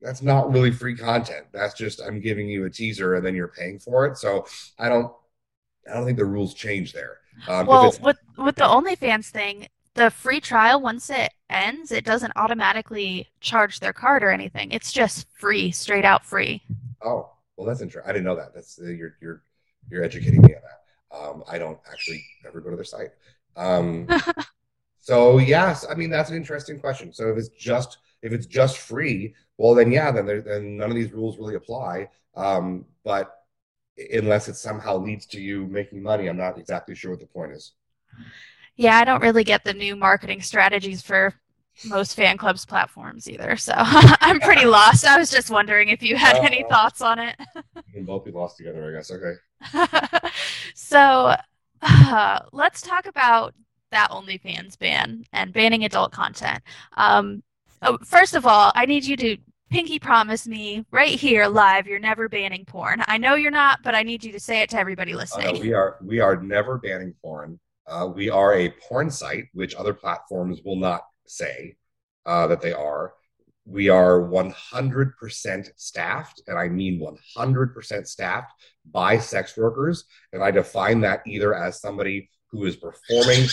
[0.01, 1.47] that's not really free content.
[1.51, 4.17] That's just I'm giving you a teaser and then you're paying for it.
[4.17, 4.45] So
[4.77, 5.11] I don't
[5.89, 7.17] I don't think the rules change there.
[7.47, 12.33] Um, well, with with the OnlyFans thing, the free trial once it ends, it doesn't
[12.35, 14.71] automatically charge their card or anything.
[14.71, 16.61] It's just free, straight out free.
[17.03, 18.09] Oh, well, that's interesting.
[18.09, 18.53] I didn't know that.
[18.53, 19.43] That's uh, you're you're
[19.89, 21.17] you're educating me on that.
[21.17, 23.09] Um, I don't actually ever go to their site.
[23.55, 24.07] Um,
[24.99, 27.13] so yes, I mean that's an interesting question.
[27.13, 30.89] So if it's just if it's just free, well then yeah, then there, then none
[30.89, 32.09] of these rules really apply.
[32.35, 33.33] Um, but
[34.13, 37.53] unless it somehow leads to you making money, I'm not exactly sure what the point
[37.53, 37.73] is.
[38.75, 41.33] Yeah, I don't really get the new marketing strategies for
[41.85, 43.57] most fan clubs platforms either.
[43.57, 45.05] So I'm pretty lost.
[45.05, 47.35] I was just wondering if you had uh, any thoughts on it.
[47.75, 49.11] we can both be lost together, I guess.
[49.11, 50.29] Okay.
[50.75, 51.35] so
[51.81, 53.53] uh, let's talk about
[53.91, 56.61] that OnlyFans ban and banning adult content.
[56.97, 57.43] Um,
[57.81, 59.37] oh, first of all, I need you to
[59.69, 63.03] pinky promise me right here live you're never banning porn.
[63.07, 65.57] I know you're not, but I need you to say it to everybody listening.
[65.57, 67.59] Uh, we are we are never banning porn.
[67.87, 71.75] Uh, we are a porn site, which other platforms will not say
[72.25, 73.13] uh, that they are.
[73.65, 76.99] We are 100% staffed, and I mean
[77.37, 78.51] 100% staffed
[78.89, 80.05] by sex workers.
[80.33, 83.47] And I define that either as somebody who is performing,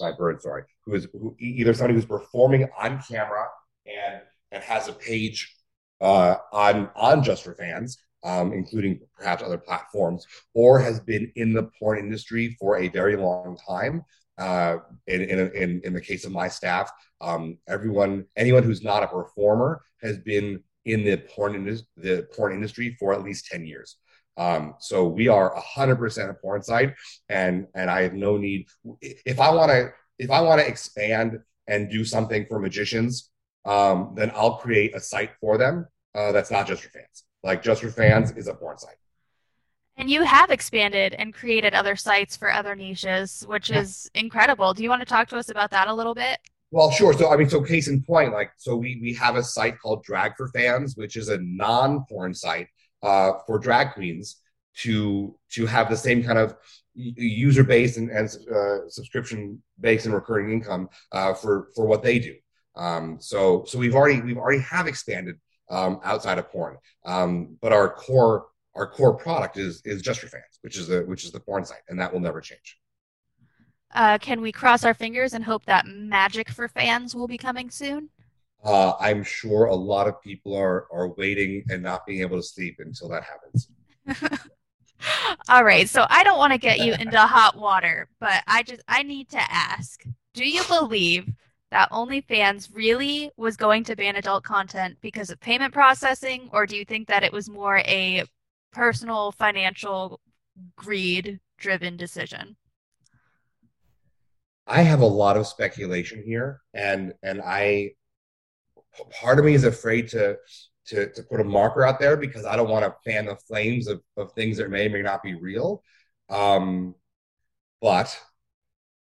[0.00, 3.46] my bird, sorry, who is who, either somebody who's performing on camera
[3.86, 4.20] and
[4.52, 5.54] and has a page
[6.00, 11.52] uh, on on Just for Fans, um, including perhaps other platforms, or has been in
[11.52, 14.04] the porn industry for a very long time.
[14.36, 19.06] Uh, in, in, in, the case of my staff, um, everyone, anyone who's not a
[19.06, 23.96] performer has been in the porn, in, the porn industry for at least 10 years.
[24.36, 26.94] Um, so we are 100% a porn site,
[27.28, 28.66] and and I have no need.
[29.00, 33.30] If I want to, if I want to expand and do something for magicians,
[33.64, 37.24] um, then I'll create a site for them uh, that's not just for fans.
[37.42, 38.96] Like Just for Fans is a porn site.
[39.96, 44.74] And you have expanded and created other sites for other niches, which is incredible.
[44.74, 46.38] Do you want to talk to us about that a little bit?
[46.74, 47.12] Well, sure.
[47.12, 50.02] So, I mean, so case in point, like, so we we have a site called
[50.02, 52.66] Drag for Fans, which is a non-porn site
[53.00, 54.40] uh, for drag queens
[54.78, 56.56] to to have the same kind of
[56.96, 62.18] user base and, and uh, subscription base and recurring income uh, for for what they
[62.18, 62.34] do.
[62.74, 65.36] Um, so so we've already we've already have expanded
[65.70, 66.76] um, outside of porn.
[67.06, 71.02] Um, but our core our core product is is just for fans, which is the
[71.02, 72.78] which is the porn site, and that will never change.
[73.94, 77.70] Uh, can we cross our fingers and hope that magic for fans will be coming
[77.70, 78.10] soon?
[78.64, 82.42] Uh, I'm sure a lot of people are are waiting and not being able to
[82.42, 83.68] sleep until that happens.
[85.48, 88.82] All right, so I don't want to get you into hot water, but I just
[88.88, 90.02] I need to ask:
[90.32, 91.30] Do you believe
[91.70, 96.76] that OnlyFans really was going to ban adult content because of payment processing, or do
[96.76, 98.24] you think that it was more a
[98.72, 100.20] personal financial
[100.76, 102.56] greed driven decision?
[104.66, 107.92] I have a lot of speculation here, and and I
[109.10, 110.36] part of me is afraid to
[110.86, 113.88] to to put a marker out there because I don't want to fan the flames
[113.88, 115.82] of, of things that may or may not be real.
[116.30, 116.94] Um,
[117.80, 118.18] but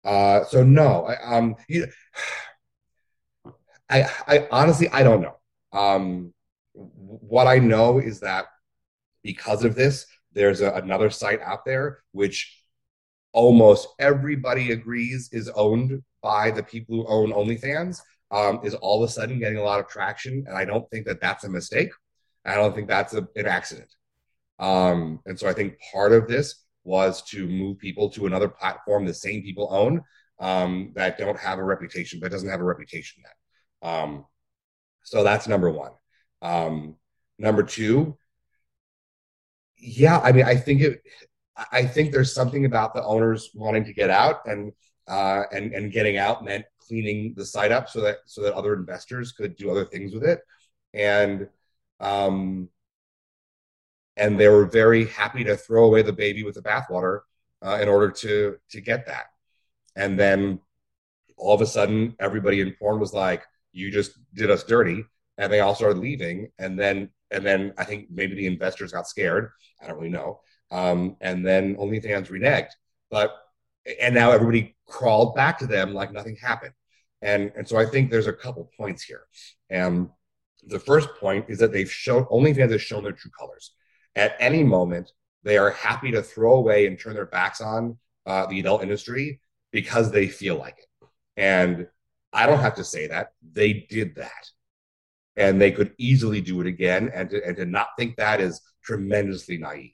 [0.04, 1.86] uh, so no, I, um, you,
[3.90, 5.36] I, I honestly, I don't know.
[5.72, 6.32] Um,
[6.74, 8.46] what I know is that
[9.22, 12.62] because of this, there's a, another site out there which
[13.38, 18.00] almost everybody agrees is owned by the people who own OnlyFans.
[18.30, 21.06] Um, is all of a sudden getting a lot of traction, and I don't think
[21.06, 21.90] that that's a mistake.
[22.44, 23.88] I don't think that's a, an accident.
[24.58, 29.06] Um, and so I think part of this was to move people to another platform
[29.06, 30.02] the same people own
[30.40, 33.90] um, that don't have a reputation, that doesn't have a reputation yet.
[33.90, 34.26] Um,
[35.04, 35.92] so that's number one.
[36.42, 36.96] Um,
[37.38, 38.18] number two,
[39.78, 41.00] yeah, I mean, I think it.
[41.72, 44.72] I think there's something about the owners wanting to get out and
[45.06, 48.74] uh, and and getting out meant cleaning the site up so that so that other
[48.74, 50.40] investors could do other things with it,
[50.94, 51.48] and
[52.00, 52.68] um,
[54.16, 57.20] and they were very happy to throw away the baby with the bathwater
[57.62, 59.26] uh, in order to to get that,
[59.96, 60.60] and then
[61.36, 65.04] all of a sudden everybody in porn was like, you just did us dirty.
[65.38, 66.50] And they all started leaving.
[66.58, 69.50] And then and then i think maybe the investors got scared.
[69.80, 70.40] I don't really know
[70.70, 72.72] um, and then onlyfans reneged
[73.10, 73.34] but
[74.00, 76.74] and now everybody crawled back to them like nothing happened
[77.22, 79.22] and and so i think there's a couple points here
[79.70, 80.08] and
[80.68, 83.72] the first point is that they've shown OnlyFans has shown their true colors.
[84.14, 88.46] At any moment, they are happy to throw away and turn their backs on uh,
[88.46, 89.40] the adult industry
[89.72, 91.08] because they feel like it.
[91.36, 91.86] And
[92.32, 93.32] I don't have to say that.
[93.52, 94.50] They did that.
[95.36, 97.10] And they could easily do it again.
[97.14, 99.92] And to, and to not think that is tremendously naive.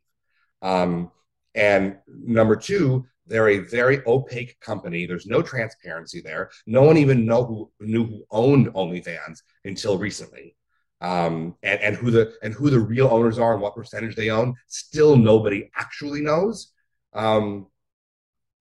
[0.64, 1.12] Um,
[1.54, 5.06] and number two, they're a very opaque company.
[5.06, 6.50] There's no transparency there.
[6.66, 10.56] No one even know who knew who owned OnlyFans until recently.
[11.00, 14.30] Um, and, and who the and who the real owners are and what percentage they
[14.30, 16.72] own, still nobody actually knows.
[17.12, 17.66] Um,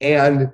[0.02, 0.52] and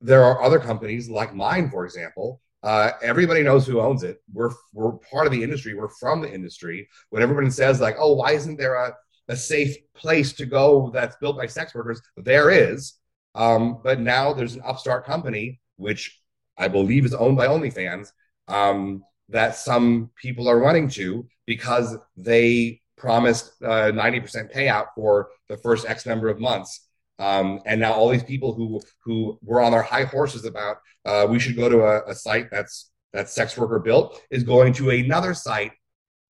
[0.00, 2.40] there are other companies like mine, for example.
[2.62, 4.20] Uh, everybody knows who owns it.
[4.32, 5.74] We're we're part of the industry.
[5.74, 6.88] We're from the industry.
[7.10, 8.94] When everybody says like, "Oh, why isn't there a
[9.28, 12.00] a safe place to go that's built by sex workers.
[12.16, 12.94] There is.
[13.34, 16.18] Um, but now there's an upstart company, which
[16.56, 18.08] I believe is owned by OnlyFans,
[18.48, 25.56] um, that some people are running to because they promised a 90% payout for the
[25.58, 26.88] first X number of months.
[27.18, 31.26] Um, and now all these people who who were on their high horses about uh,
[31.28, 34.90] we should go to a, a site that's that's sex worker built is going to
[34.90, 35.72] another site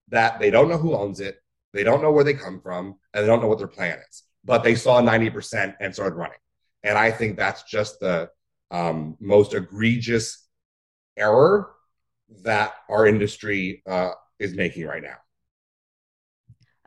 [0.09, 1.39] that they don't know who owns it
[1.73, 4.23] they don't know where they come from and they don't know what their plan is.
[4.45, 6.39] But they saw 90% and started running.
[6.83, 8.31] And I think that's just the
[8.71, 10.47] um, most egregious
[11.17, 11.73] error
[12.43, 15.17] that our industry uh, is making right now.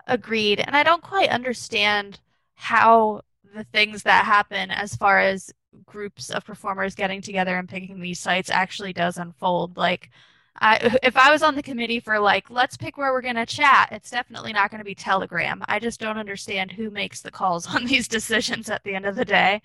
[0.07, 0.59] Agreed.
[0.59, 2.19] And I don't quite understand
[2.55, 3.21] how
[3.55, 5.51] the things that happen as far as
[5.85, 9.77] groups of performers getting together and picking these sites actually does unfold.
[9.77, 10.09] Like,
[10.61, 13.45] I, if I was on the committee for like, let's pick where we're going to
[13.45, 15.63] chat, it's definitely not going to be Telegram.
[15.67, 19.15] I just don't understand who makes the calls on these decisions at the end of
[19.15, 19.61] the day.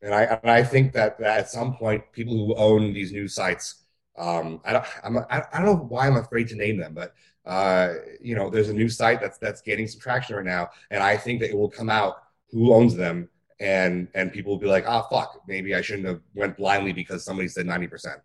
[0.00, 3.34] And I and I think that, that at some point, people who own these news
[3.34, 3.82] sites,
[4.16, 7.14] um, I don't I'm, I I don't know why I'm afraid to name them, but
[7.44, 11.02] uh, you know, there's a new site that's that's gaining some traction right now, and
[11.02, 14.66] I think that it will come out who owns them, and and people will be
[14.66, 18.20] like, ah, oh, fuck, maybe I shouldn't have went blindly because somebody said ninety percent.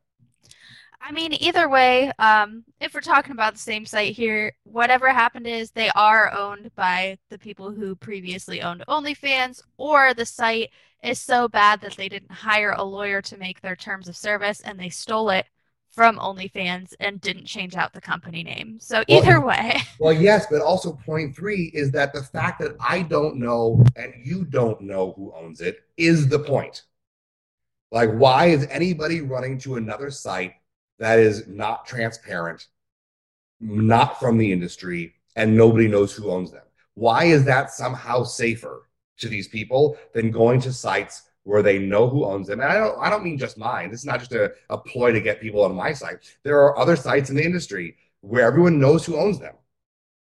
[1.06, 5.46] I mean, either way, um, if we're talking about the same site here, whatever happened
[5.46, 10.70] is they are owned by the people who previously owned OnlyFans, or the site
[11.04, 14.62] is so bad that they didn't hire a lawyer to make their terms of service
[14.62, 15.46] and they stole it
[15.92, 18.80] from OnlyFans and didn't change out the company name.
[18.80, 19.82] So either well, way.
[20.00, 24.14] Well, yes, but also point three is that the fact that I don't know and
[24.24, 26.84] you don't know who owns it is the point.
[27.92, 30.54] Like, why is anybody running to another site
[31.00, 32.68] that is not transparent,
[33.60, 36.64] not from the industry, and nobody knows who owns them.
[36.96, 42.08] Why is that somehow safer to these people than going to sites where they know
[42.08, 42.60] who owns them?
[42.60, 43.90] And I don't I don't mean just mine.
[43.90, 46.18] This is not just a, a ploy to get people on my site.
[46.44, 49.56] There are other sites in the industry where everyone knows who owns them.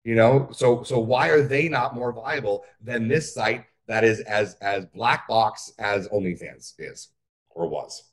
[0.04, 4.20] You know, so so why are they not more viable than this site that is
[4.22, 7.10] as as black box as OnlyFans is
[7.50, 8.04] or was?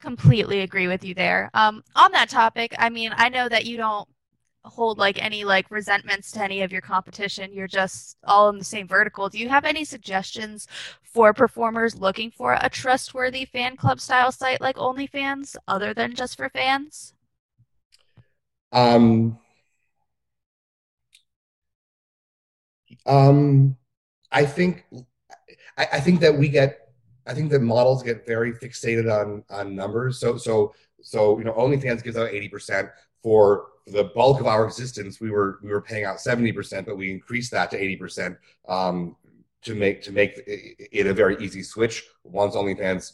[0.00, 1.50] Completely agree with you there.
[1.54, 4.08] Um, on that topic, I mean, I know that you don't
[4.64, 7.52] hold like any like resentments to any of your competition.
[7.52, 9.28] You're just all in the same vertical.
[9.28, 10.66] Do you have any suggestions
[11.02, 16.36] for performers looking for a trustworthy fan club style site like OnlyFans, other than just
[16.36, 17.14] for fans?
[18.72, 19.38] Um.
[23.06, 23.76] Um,
[24.30, 24.84] I think
[25.76, 26.79] I, I think that we get
[27.30, 30.18] I think that models get very fixated on on numbers.
[30.18, 32.88] So so so you know, OnlyFans gives out eighty percent
[33.22, 35.20] for the bulk of our existence.
[35.20, 38.36] We were we were paying out seventy percent, but we increased that to eighty percent
[38.68, 39.14] um,
[39.62, 43.12] to make to make it a very easy switch once OnlyFans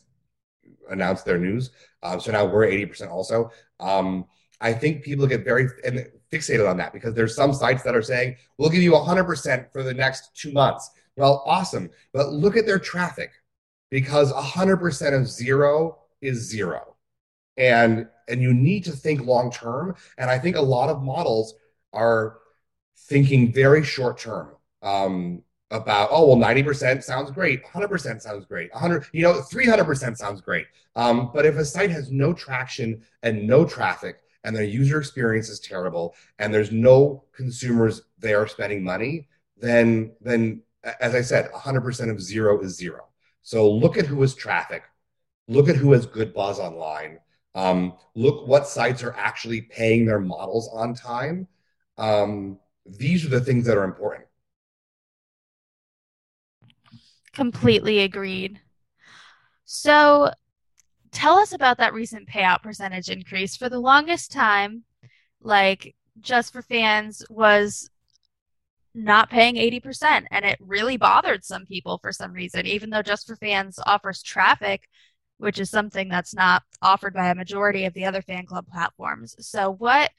[0.89, 1.73] announced their news.
[2.03, 3.51] Um, so now we're eighty percent also.
[3.81, 4.25] Um,
[4.63, 8.01] I think people get very and fixated on that because there's some sites that are
[8.01, 10.91] saying we'll give you 100% for the next two months.
[11.17, 13.31] Well, awesome, but look at their traffic
[13.91, 16.97] because 100% of zero is zero.
[17.57, 21.55] And and you need to think long term and I think a lot of models
[21.93, 22.39] are
[22.97, 24.57] thinking very short term.
[24.83, 30.41] Um, about oh well 90% sounds great 100% sounds great 100 you know 300% sounds
[30.41, 34.99] great um, but if a site has no traction and no traffic and their user
[34.99, 39.27] experience is terrible and there's no consumers there spending money
[39.57, 40.63] then then
[41.01, 43.07] as i said 100% of zero is zero
[43.47, 44.83] so look at who has traffic,
[45.47, 47.21] look at who has good buzz online,
[47.55, 51.47] um, look what sites are actually paying their models on time.
[51.97, 54.25] Um, these are the things that are important.
[57.33, 58.61] Completely agreed.
[59.65, 60.33] So
[61.13, 63.57] tell us about that recent payout percentage increase.
[63.57, 64.83] For the longest time,
[65.41, 67.91] like just for fans was
[68.97, 73.27] not paying 80% and it really bothered some people for some reason even though just
[73.27, 74.89] for fans offers traffic
[75.39, 79.37] which is something that's not offered by a majority of the other fan club platforms.
[79.41, 80.11] So what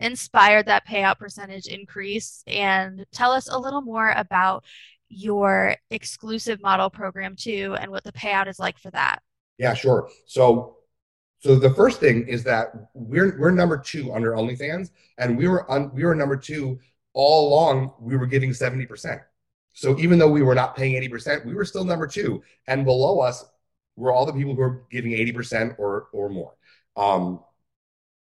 [0.00, 2.42] inspired that payout percentage increase?
[2.46, 4.64] And tell us a little more about
[5.08, 9.20] your exclusive model program too and what the payout is like for that.
[9.58, 10.10] Yeah sure.
[10.26, 10.76] So
[11.38, 15.70] so the first thing is that we're we're number two under OnlyFans, and we were
[15.70, 16.80] on we were number two
[17.16, 17.92] all along.
[17.98, 19.20] We were giving seventy percent.
[19.72, 22.84] So even though we were not paying eighty percent, we were still number two, and
[22.84, 23.44] below us
[23.96, 26.54] were all the people who were giving eighty percent or or more.
[26.96, 27.40] Um,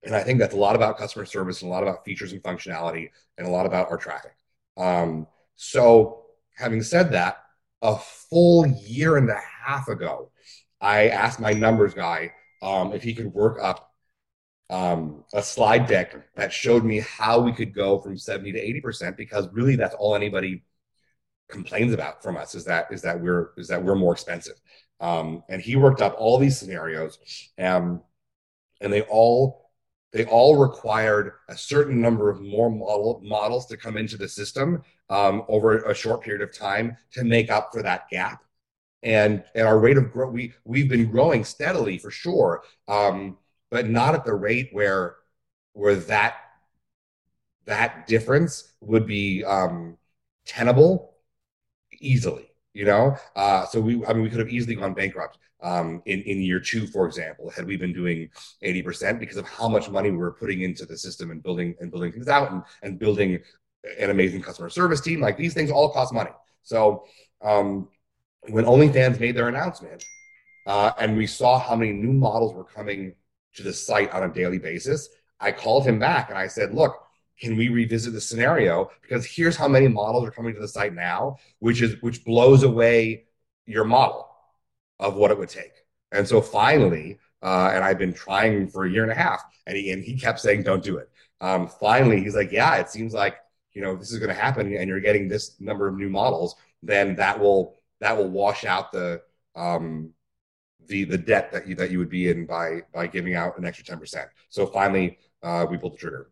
[0.03, 2.41] and I think that's a lot about customer service and a lot about features and
[2.43, 4.35] functionality and a lot about our traffic.
[4.77, 6.25] Um, so
[6.55, 7.43] having said that,
[7.81, 10.31] a full year and a half ago,
[10.79, 13.94] I asked my numbers guy um, if he could work up
[14.69, 18.81] um, a slide deck that showed me how we could go from 70 to 80
[18.81, 20.63] percent because really that's all anybody
[21.49, 24.59] complains about from us is that is that we're is that we're more expensive.
[24.99, 27.19] Um, and he worked up all these scenarios
[27.59, 28.01] um,
[28.81, 29.71] and they all
[30.13, 34.81] they all required a certain number of more model models to come into the system
[35.09, 38.43] um, over a short period of time to make up for that gap.
[39.03, 43.37] And and our rate of growth we we've been growing steadily for sure um,
[43.71, 45.15] but not at the rate where
[45.73, 46.35] where that
[47.65, 49.97] that difference would be um,
[50.45, 51.15] tenable
[51.99, 53.15] easily you know?
[53.35, 56.59] Uh, so we i mean we could have easily gone bankrupt um, in in year
[56.59, 58.29] two for example had we been doing
[58.63, 61.89] 80% because of how much money we were putting into the system and building and
[61.89, 63.39] building things out and, and building
[63.99, 65.21] an amazing customer service team.
[65.21, 66.31] Like these things all cost money.
[66.63, 67.05] So
[67.41, 67.87] um,
[68.49, 70.03] when OnlyFans made their announcement,
[70.67, 73.13] uh, and we saw how many new models were coming
[73.55, 76.95] to the site on a daily basis, I called him back and I said, "Look,
[77.39, 78.91] can we revisit the scenario?
[79.01, 82.63] Because here's how many models are coming to the site now, which is which blows
[82.63, 83.25] away
[83.65, 84.29] your model
[84.99, 85.73] of what it would take."
[86.11, 89.77] And so finally, uh, and I've been trying for a year and a half, and
[89.77, 91.09] he and he kept saying, "Don't do it."
[91.41, 93.35] Um, finally, he's like, "Yeah, it seems like
[93.73, 96.55] you know this is going to happen, and you're getting this number of new models.
[96.83, 99.21] Then that will that will wash out the
[99.55, 100.13] um,
[100.87, 103.65] the the debt that you that you would be in by by giving out an
[103.65, 104.29] extra ten percent.
[104.49, 106.31] So finally, uh, we pulled the trigger.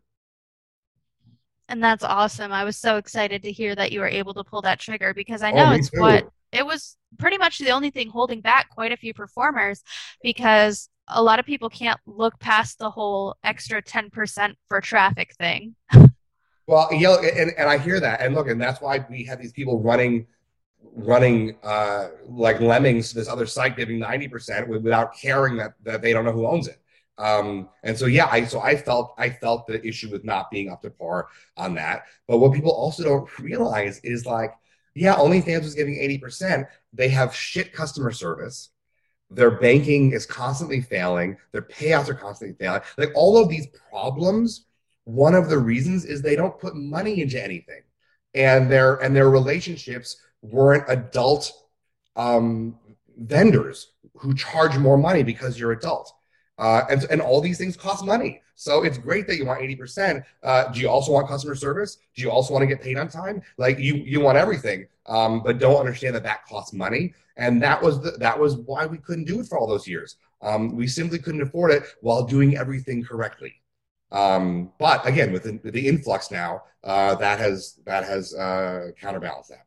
[1.68, 2.52] And that's awesome.
[2.52, 5.42] I was so excited to hear that you were able to pull that trigger because
[5.42, 6.00] I oh, know oh, it's too.
[6.00, 9.82] what it was pretty much the only thing holding back quite a few performers
[10.22, 15.74] because a lot of people can't look past the whole extra 10% for traffic thing.
[16.66, 18.20] well, yeah, and, and I hear that.
[18.20, 20.26] And look, and that's why we have these people running
[20.94, 26.12] running uh, like lemmings to this other site giving 90% without caring that, that they
[26.12, 26.80] don't know who owns it.
[27.16, 30.70] Um, and so yeah, I so I felt I felt the issue with not being
[30.70, 32.04] up to par on that.
[32.26, 34.52] But what people also don't realize is like,
[34.94, 36.66] yeah, OnlyFans was giving 80%.
[36.92, 38.70] They have shit customer service.
[39.30, 41.36] Their banking is constantly failing.
[41.52, 42.82] Their payouts are constantly failing.
[42.98, 44.66] Like all of these problems,
[45.04, 47.82] one of the reasons is they don't put money into anything.
[48.34, 51.52] And their and their relationships weren't adult
[52.16, 52.78] um,
[53.16, 56.12] vendors who charge more money because you're adult.
[56.58, 58.40] Uh, and, and all these things cost money.
[58.54, 60.22] So it's great that you want 80%.
[60.42, 61.98] Uh, do you also want customer service?
[62.14, 63.42] Do you also want to get paid on time?
[63.58, 67.14] Like you, you want everything, um, but don't understand that that costs money.
[67.36, 70.16] And that was the, that was why we couldn't do it for all those years.
[70.40, 73.54] Um, we simply couldn't afford it while doing everything correctly.
[74.12, 79.50] Um, but again, with the, the influx now, uh, that has that has uh, counterbalanced
[79.50, 79.66] that.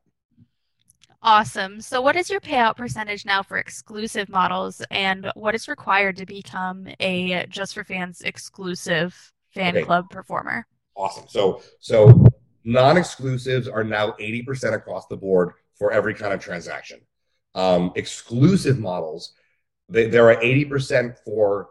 [1.22, 1.82] Awesome.
[1.82, 6.26] So, what is your payout percentage now for exclusive models, and what is required to
[6.26, 9.86] become a Just for Fans exclusive fan okay.
[9.86, 10.68] club performer?
[10.96, 11.26] Awesome.
[11.28, 12.26] So, so
[12.64, 17.00] non-exclusives are now 80% across the board for every kind of transaction.
[17.56, 19.34] Um, exclusive models,
[19.90, 21.70] they, there are 80% for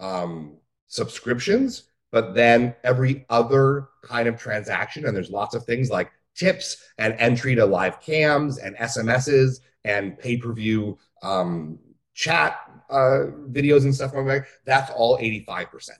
[0.00, 0.56] um,
[0.88, 6.76] subscriptions, but then every other kind of transaction, and there's lots of things like tips
[6.98, 11.78] and entry to live cams and SMSs and pay per view um,
[12.14, 12.58] chat
[12.90, 14.46] uh, videos and stuff like that.
[14.64, 15.90] That's all 85%.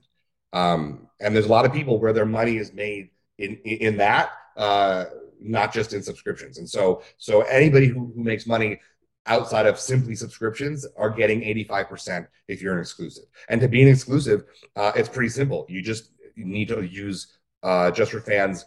[0.53, 4.33] Um, and there's a lot of people where their money is made in, in that,
[4.57, 5.07] uh,
[5.41, 6.59] not just in subscriptions.
[6.59, 8.78] And so, so anybody who, who makes money
[9.26, 13.24] outside of simply subscriptions are getting 85% if you're an exclusive.
[13.49, 14.45] And to be an exclusive,
[14.76, 15.64] uh, it's pretty simple.
[15.68, 18.66] You just need to use uh, just for fans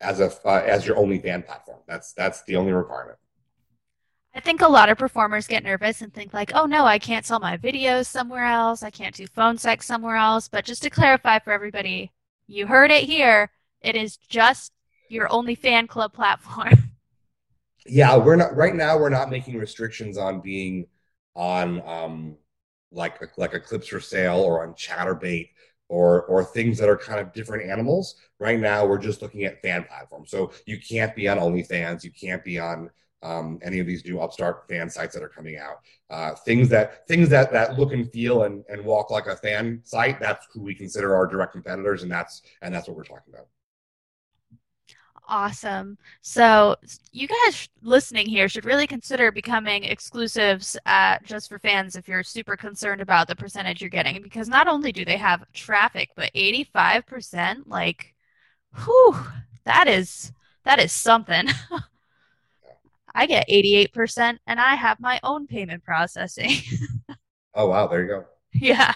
[0.00, 1.80] as a uh, as your only fan platform.
[1.86, 3.18] That's that's the only requirement.
[4.34, 7.24] I think a lot of performers get nervous and think like, "Oh no, I can't
[7.24, 8.82] sell my videos somewhere else.
[8.82, 12.12] I can't do phone sex somewhere else." But just to clarify for everybody,
[12.46, 13.50] You heard it here.
[13.80, 14.72] It is just
[15.08, 16.92] your only fan club platform.
[17.86, 18.98] yeah, we're not right now.
[18.98, 20.86] We're not making restrictions on being
[21.34, 22.36] on um,
[22.92, 25.50] like like a clips for sale or on Chaturbate
[25.94, 28.16] or or things that are kind of different animals.
[28.40, 30.30] Right now, we're just looking at fan platforms.
[30.30, 32.02] So you can't be on OnlyFans.
[32.02, 32.90] You can't be on
[33.22, 35.76] um, any of these new upstart fan sites that are coming out.
[36.10, 39.80] Uh, things that things that that look and feel and, and walk like a fan
[39.84, 40.18] site.
[40.18, 43.46] That's who we consider our direct competitors, and that's and that's what we're talking about.
[45.26, 45.96] Awesome.
[46.20, 46.76] So
[47.12, 52.22] you guys listening here should really consider becoming exclusives at Just for Fans if you're
[52.22, 56.30] super concerned about the percentage you're getting because not only do they have traffic, but
[56.34, 58.14] 85%, like,
[58.84, 59.16] whew,
[59.64, 60.32] that is
[60.64, 61.46] that is something.
[63.14, 66.50] I get 88% and I have my own payment processing.
[67.54, 68.24] oh wow, there you go.
[68.52, 68.92] Yeah.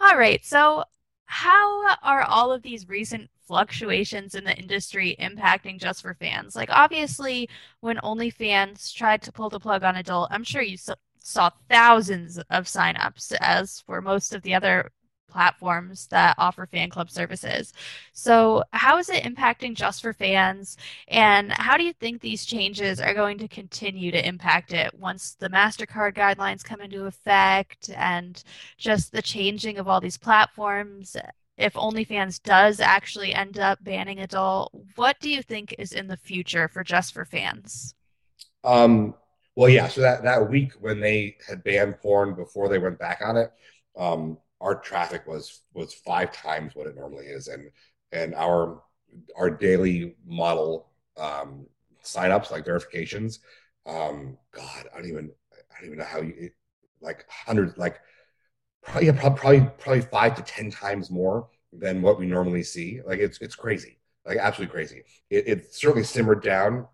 [0.00, 0.44] All right.
[0.44, 0.84] So
[1.28, 6.56] how are all of these recent fluctuations in the industry impacting just for fans?
[6.56, 7.48] Like, obviously,
[7.80, 10.78] when OnlyFans tried to pull the plug on adult, I'm sure you
[11.20, 14.90] saw thousands of signups, as were most of the other
[15.38, 17.72] platforms that offer fan club services.
[18.12, 20.76] So, how is it impacting just for fans?
[21.06, 25.36] And how do you think these changes are going to continue to impact it once
[25.38, 28.42] the MasterCard guidelines come into effect and
[28.78, 31.16] just the changing of all these platforms?
[31.56, 36.16] If OnlyFans does actually end up banning adult, what do you think is in the
[36.16, 37.94] future for just for fans?
[38.64, 39.14] Um,
[39.54, 39.86] well, yeah.
[39.86, 43.52] So that that week when they had banned porn before they went back on it,
[43.96, 47.70] um, our traffic was was five times what it normally is, and
[48.12, 48.82] and our
[49.36, 51.66] our daily model um,
[52.04, 53.40] signups like verifications.
[53.86, 56.52] Um, God, I don't even I don't even know how you it,
[57.00, 58.00] like hundreds like
[58.82, 63.00] probably probably probably five to ten times more than what we normally see.
[63.06, 65.04] Like it's it's crazy, like absolutely crazy.
[65.30, 66.86] It, it certainly simmered down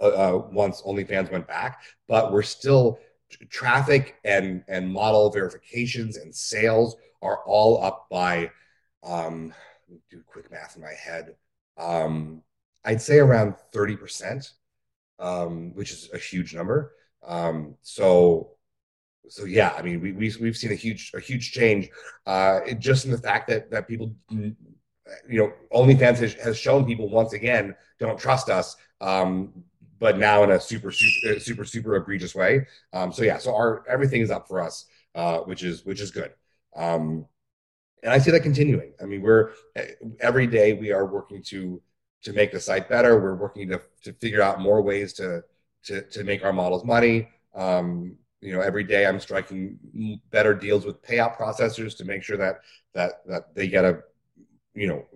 [0.00, 2.98] uh, uh, once OnlyFans went back, but we're still
[3.50, 8.50] traffic and and model verifications and sales are all up by
[9.02, 9.52] um
[10.10, 11.34] do quick math in my head.
[11.76, 12.42] Um
[12.84, 14.50] i'd say around 30%
[15.18, 16.92] um which is a huge number.
[17.26, 18.54] Um so
[19.28, 21.88] so yeah i mean we, we we've seen a huge a huge change
[22.26, 24.54] uh just in the fact that that people you
[25.28, 29.52] know onlyfans has, has shown people once again don't trust us um
[29.98, 32.66] but now in a super super super super egregious way.
[32.92, 36.10] Um, so yeah, so our everything is up for us, uh, which is which is
[36.10, 36.32] good.
[36.76, 37.26] Um,
[38.02, 38.92] and I see that continuing.
[39.00, 39.52] I mean, we're
[40.20, 41.80] every day we are working to
[42.22, 43.20] to make the site better.
[43.20, 45.42] We're working to to figure out more ways to
[45.84, 47.28] to to make our models money.
[47.54, 52.36] Um, you know, every day I'm striking better deals with payout processors to make sure
[52.36, 52.60] that
[52.92, 54.00] that that they get a
[54.74, 55.06] you know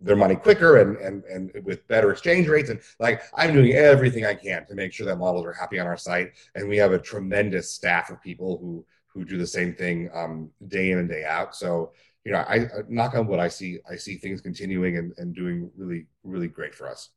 [0.00, 2.70] their money quicker and and and with better exchange rates.
[2.70, 5.86] And like i'm doing everything i can to make sure that models are happy on
[5.86, 6.32] our site.
[6.54, 10.50] And we have a tremendous staff of people who who do the same thing um,
[10.68, 11.56] day in and day out.
[11.56, 11.92] So
[12.24, 15.70] you know i knock on wood i see i see things continuing and, and doing
[15.76, 17.10] really really great for us.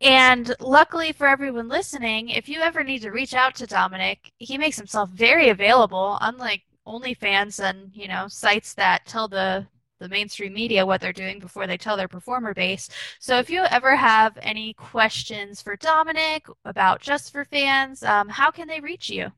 [0.00, 4.56] And luckily for everyone listening, if you ever need to reach out to Dominic, he
[4.56, 9.66] makes himself very available, unlike OnlyFans and, you know, sites that tell the
[10.00, 12.88] the mainstream media what they're doing before they tell their performer base.
[13.20, 18.50] So if you ever have any questions for Dominic about Just for Fans, um, how
[18.50, 19.30] can they reach you?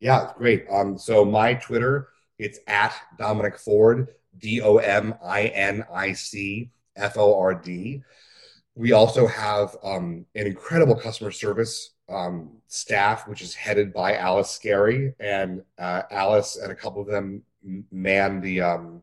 [0.00, 0.66] Yeah, great.
[0.70, 2.08] Um, so my Twitter,
[2.38, 4.08] it's at Dominic Ford,
[4.38, 8.02] D O M I N I C F O R D.
[8.74, 14.50] We also have um, an incredible customer service um, staff, which is headed by Alice
[14.50, 17.42] Scary, and uh, Alice and a couple of them
[17.90, 18.95] man the um,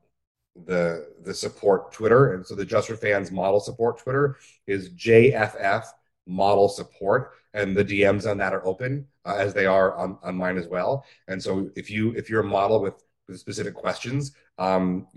[0.66, 4.38] the the support Twitter, and so the Just for Fans model support Twitter
[4.68, 5.86] is JFF
[6.28, 10.36] model support, and the DMs on that are open uh, as they are on, on
[10.36, 11.06] mine as well.
[11.28, 15.08] And so if you if you're a model with, with specific questions, um,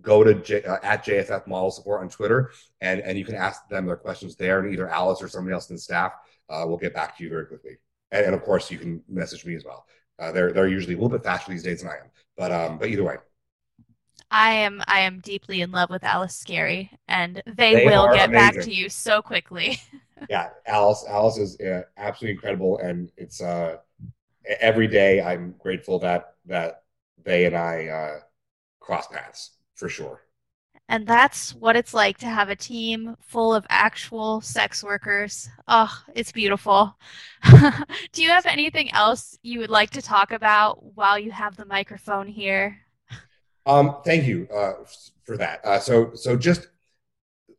[0.00, 3.68] go to J, uh, at JFF model support on Twitter, and and you can ask
[3.68, 6.12] them their questions there, and either Alice or somebody else in the staff
[6.48, 7.78] uh, will get back to you very quickly.
[8.10, 9.86] And, and of course, you can message me as well.
[10.18, 12.78] Uh, they're they're usually a little bit faster these days than I am, but um,
[12.78, 13.16] but either way.
[14.30, 18.28] I am I am deeply in love with Alice Scary, and they, they will get
[18.28, 18.54] amazing.
[18.54, 19.80] back to you so quickly.
[20.28, 23.76] yeah, Alice Alice is uh, absolutely incredible, and it's uh,
[24.60, 26.82] every day I'm grateful that that
[27.24, 28.20] they and I uh,
[28.80, 30.22] cross paths for sure.
[30.90, 35.48] And that's what it's like to have a team full of actual sex workers.
[35.66, 36.96] Oh, it's beautiful.
[38.12, 41.66] Do you have anything else you would like to talk about while you have the
[41.66, 42.78] microphone here?
[43.68, 44.72] Um, thank you uh,
[45.24, 45.62] for that.
[45.62, 46.68] Uh, so, so just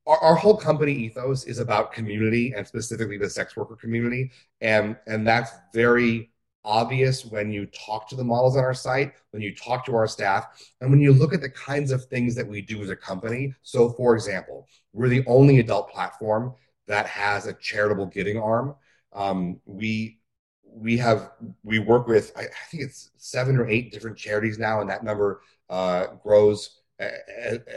[0.07, 4.97] our, our, whole company ethos is about community and specifically the sex worker community, and
[5.05, 6.32] and that's very
[6.66, 10.07] obvious when you talk to the models on our site, when you talk to our
[10.07, 10.47] staff,
[10.82, 13.53] and when you look at the kinds of things that we do as a company.
[13.62, 16.55] So, for example, we're the only adult platform
[16.88, 18.76] that has a charitable giving arm.
[19.14, 20.18] Um, we
[20.64, 21.34] we have
[21.64, 25.03] we work with I, I, think it's seven or eight different charities now, and that
[25.03, 26.80] number uh, grows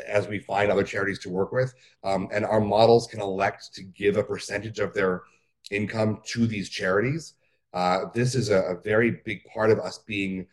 [0.09, 1.73] as we find other charities to work with.
[2.03, 5.23] Um, and our models can elect to give a percentage of their
[5.71, 7.35] income to these charities.
[7.73, 10.47] Uh, this is a, a, very big part of us being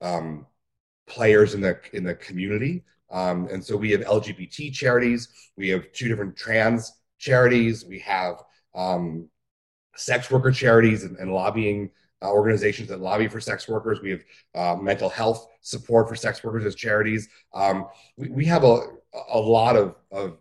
[0.00, 0.46] um,
[1.06, 2.82] players in the in the community.
[3.10, 5.28] Um, and so we have LGBT charities.
[5.56, 7.84] We have two different trans charities.
[7.84, 8.42] We have
[8.74, 9.28] um,
[9.94, 11.90] sex worker charities and, and lobbying
[12.26, 14.00] uh, organizations that lobby for sex workers.
[14.00, 14.24] We have
[14.54, 17.28] uh, mental health support for sex workers as charities.
[17.54, 18.80] Um, we, we, have a,
[19.32, 20.38] a lot of, of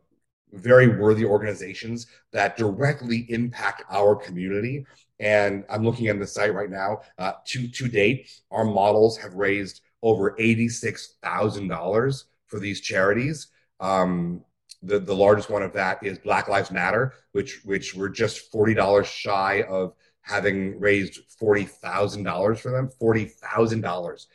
[0.54, 4.86] very worthy organizations that directly impact our community.
[5.20, 7.02] And I'm looking at the site right now.
[7.18, 13.48] Uh, to to date, our models have raised over eighty-six thousand dollars for these charities.
[13.80, 14.44] Um,
[14.84, 18.74] the the largest one of that is Black Lives Matter, which which we're just forty
[18.74, 19.94] dollars shy of
[20.26, 22.89] having raised forty thousand dollars for them.
[22.89, 24.28] Forty thousand uh, dollars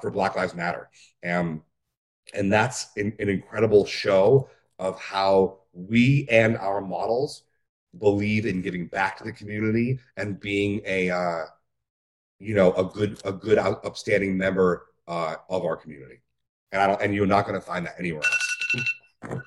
[0.00, 0.88] for Black Lives Matter,
[1.22, 1.60] and
[2.34, 7.42] and that's an, an incredible show of how we and our models
[7.98, 11.44] believe in giving back to the community and being a uh,
[12.38, 16.20] you know a good a good upstanding member uh, of our community
[16.72, 19.40] and I don't and you're not going to find that anywhere else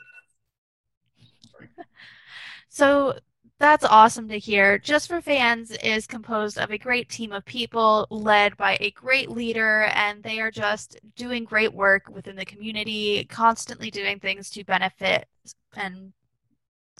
[2.70, 3.18] so
[3.60, 4.78] that's awesome to hear.
[4.78, 9.30] Just for Fans is composed of a great team of people led by a great
[9.30, 14.64] leader, and they are just doing great work within the community, constantly doing things to
[14.64, 15.28] benefit
[15.76, 16.14] and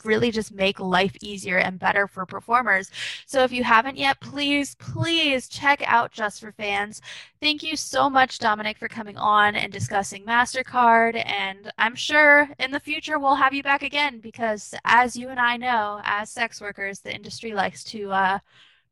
[0.04, 2.90] really just make life easier and better for performers.
[3.26, 7.00] So if you haven't yet, please, please check out Just for Fans.
[7.40, 11.22] Thank you so much, Dominic, for coming on and discussing MasterCard.
[11.26, 15.40] And I'm sure in the future we'll have you back again because, as you and
[15.40, 18.38] I know, as sex workers, the industry likes to uh,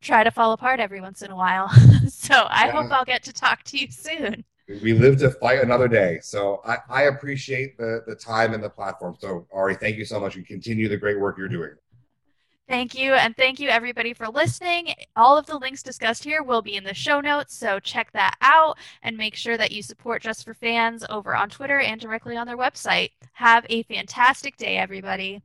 [0.00, 1.68] try to fall apart every once in a while.
[2.09, 2.72] so I yeah.
[2.72, 6.19] hope I'll get to talk to you soon we live to fight another day.
[6.23, 9.17] So I, I appreciate the the time and the platform.
[9.19, 11.73] So Aerie, thank you so much and continue the great work you're doing.
[12.69, 13.13] Thank you.
[13.15, 14.95] And thank you everybody for listening.
[15.17, 17.55] All of the links discussed here will be in the show notes.
[17.55, 21.51] So check that out and make sure that you support Just for Fans over on
[21.51, 23.11] Twitter and directly on their website.
[23.35, 25.43] Have a fantastic day, everybody.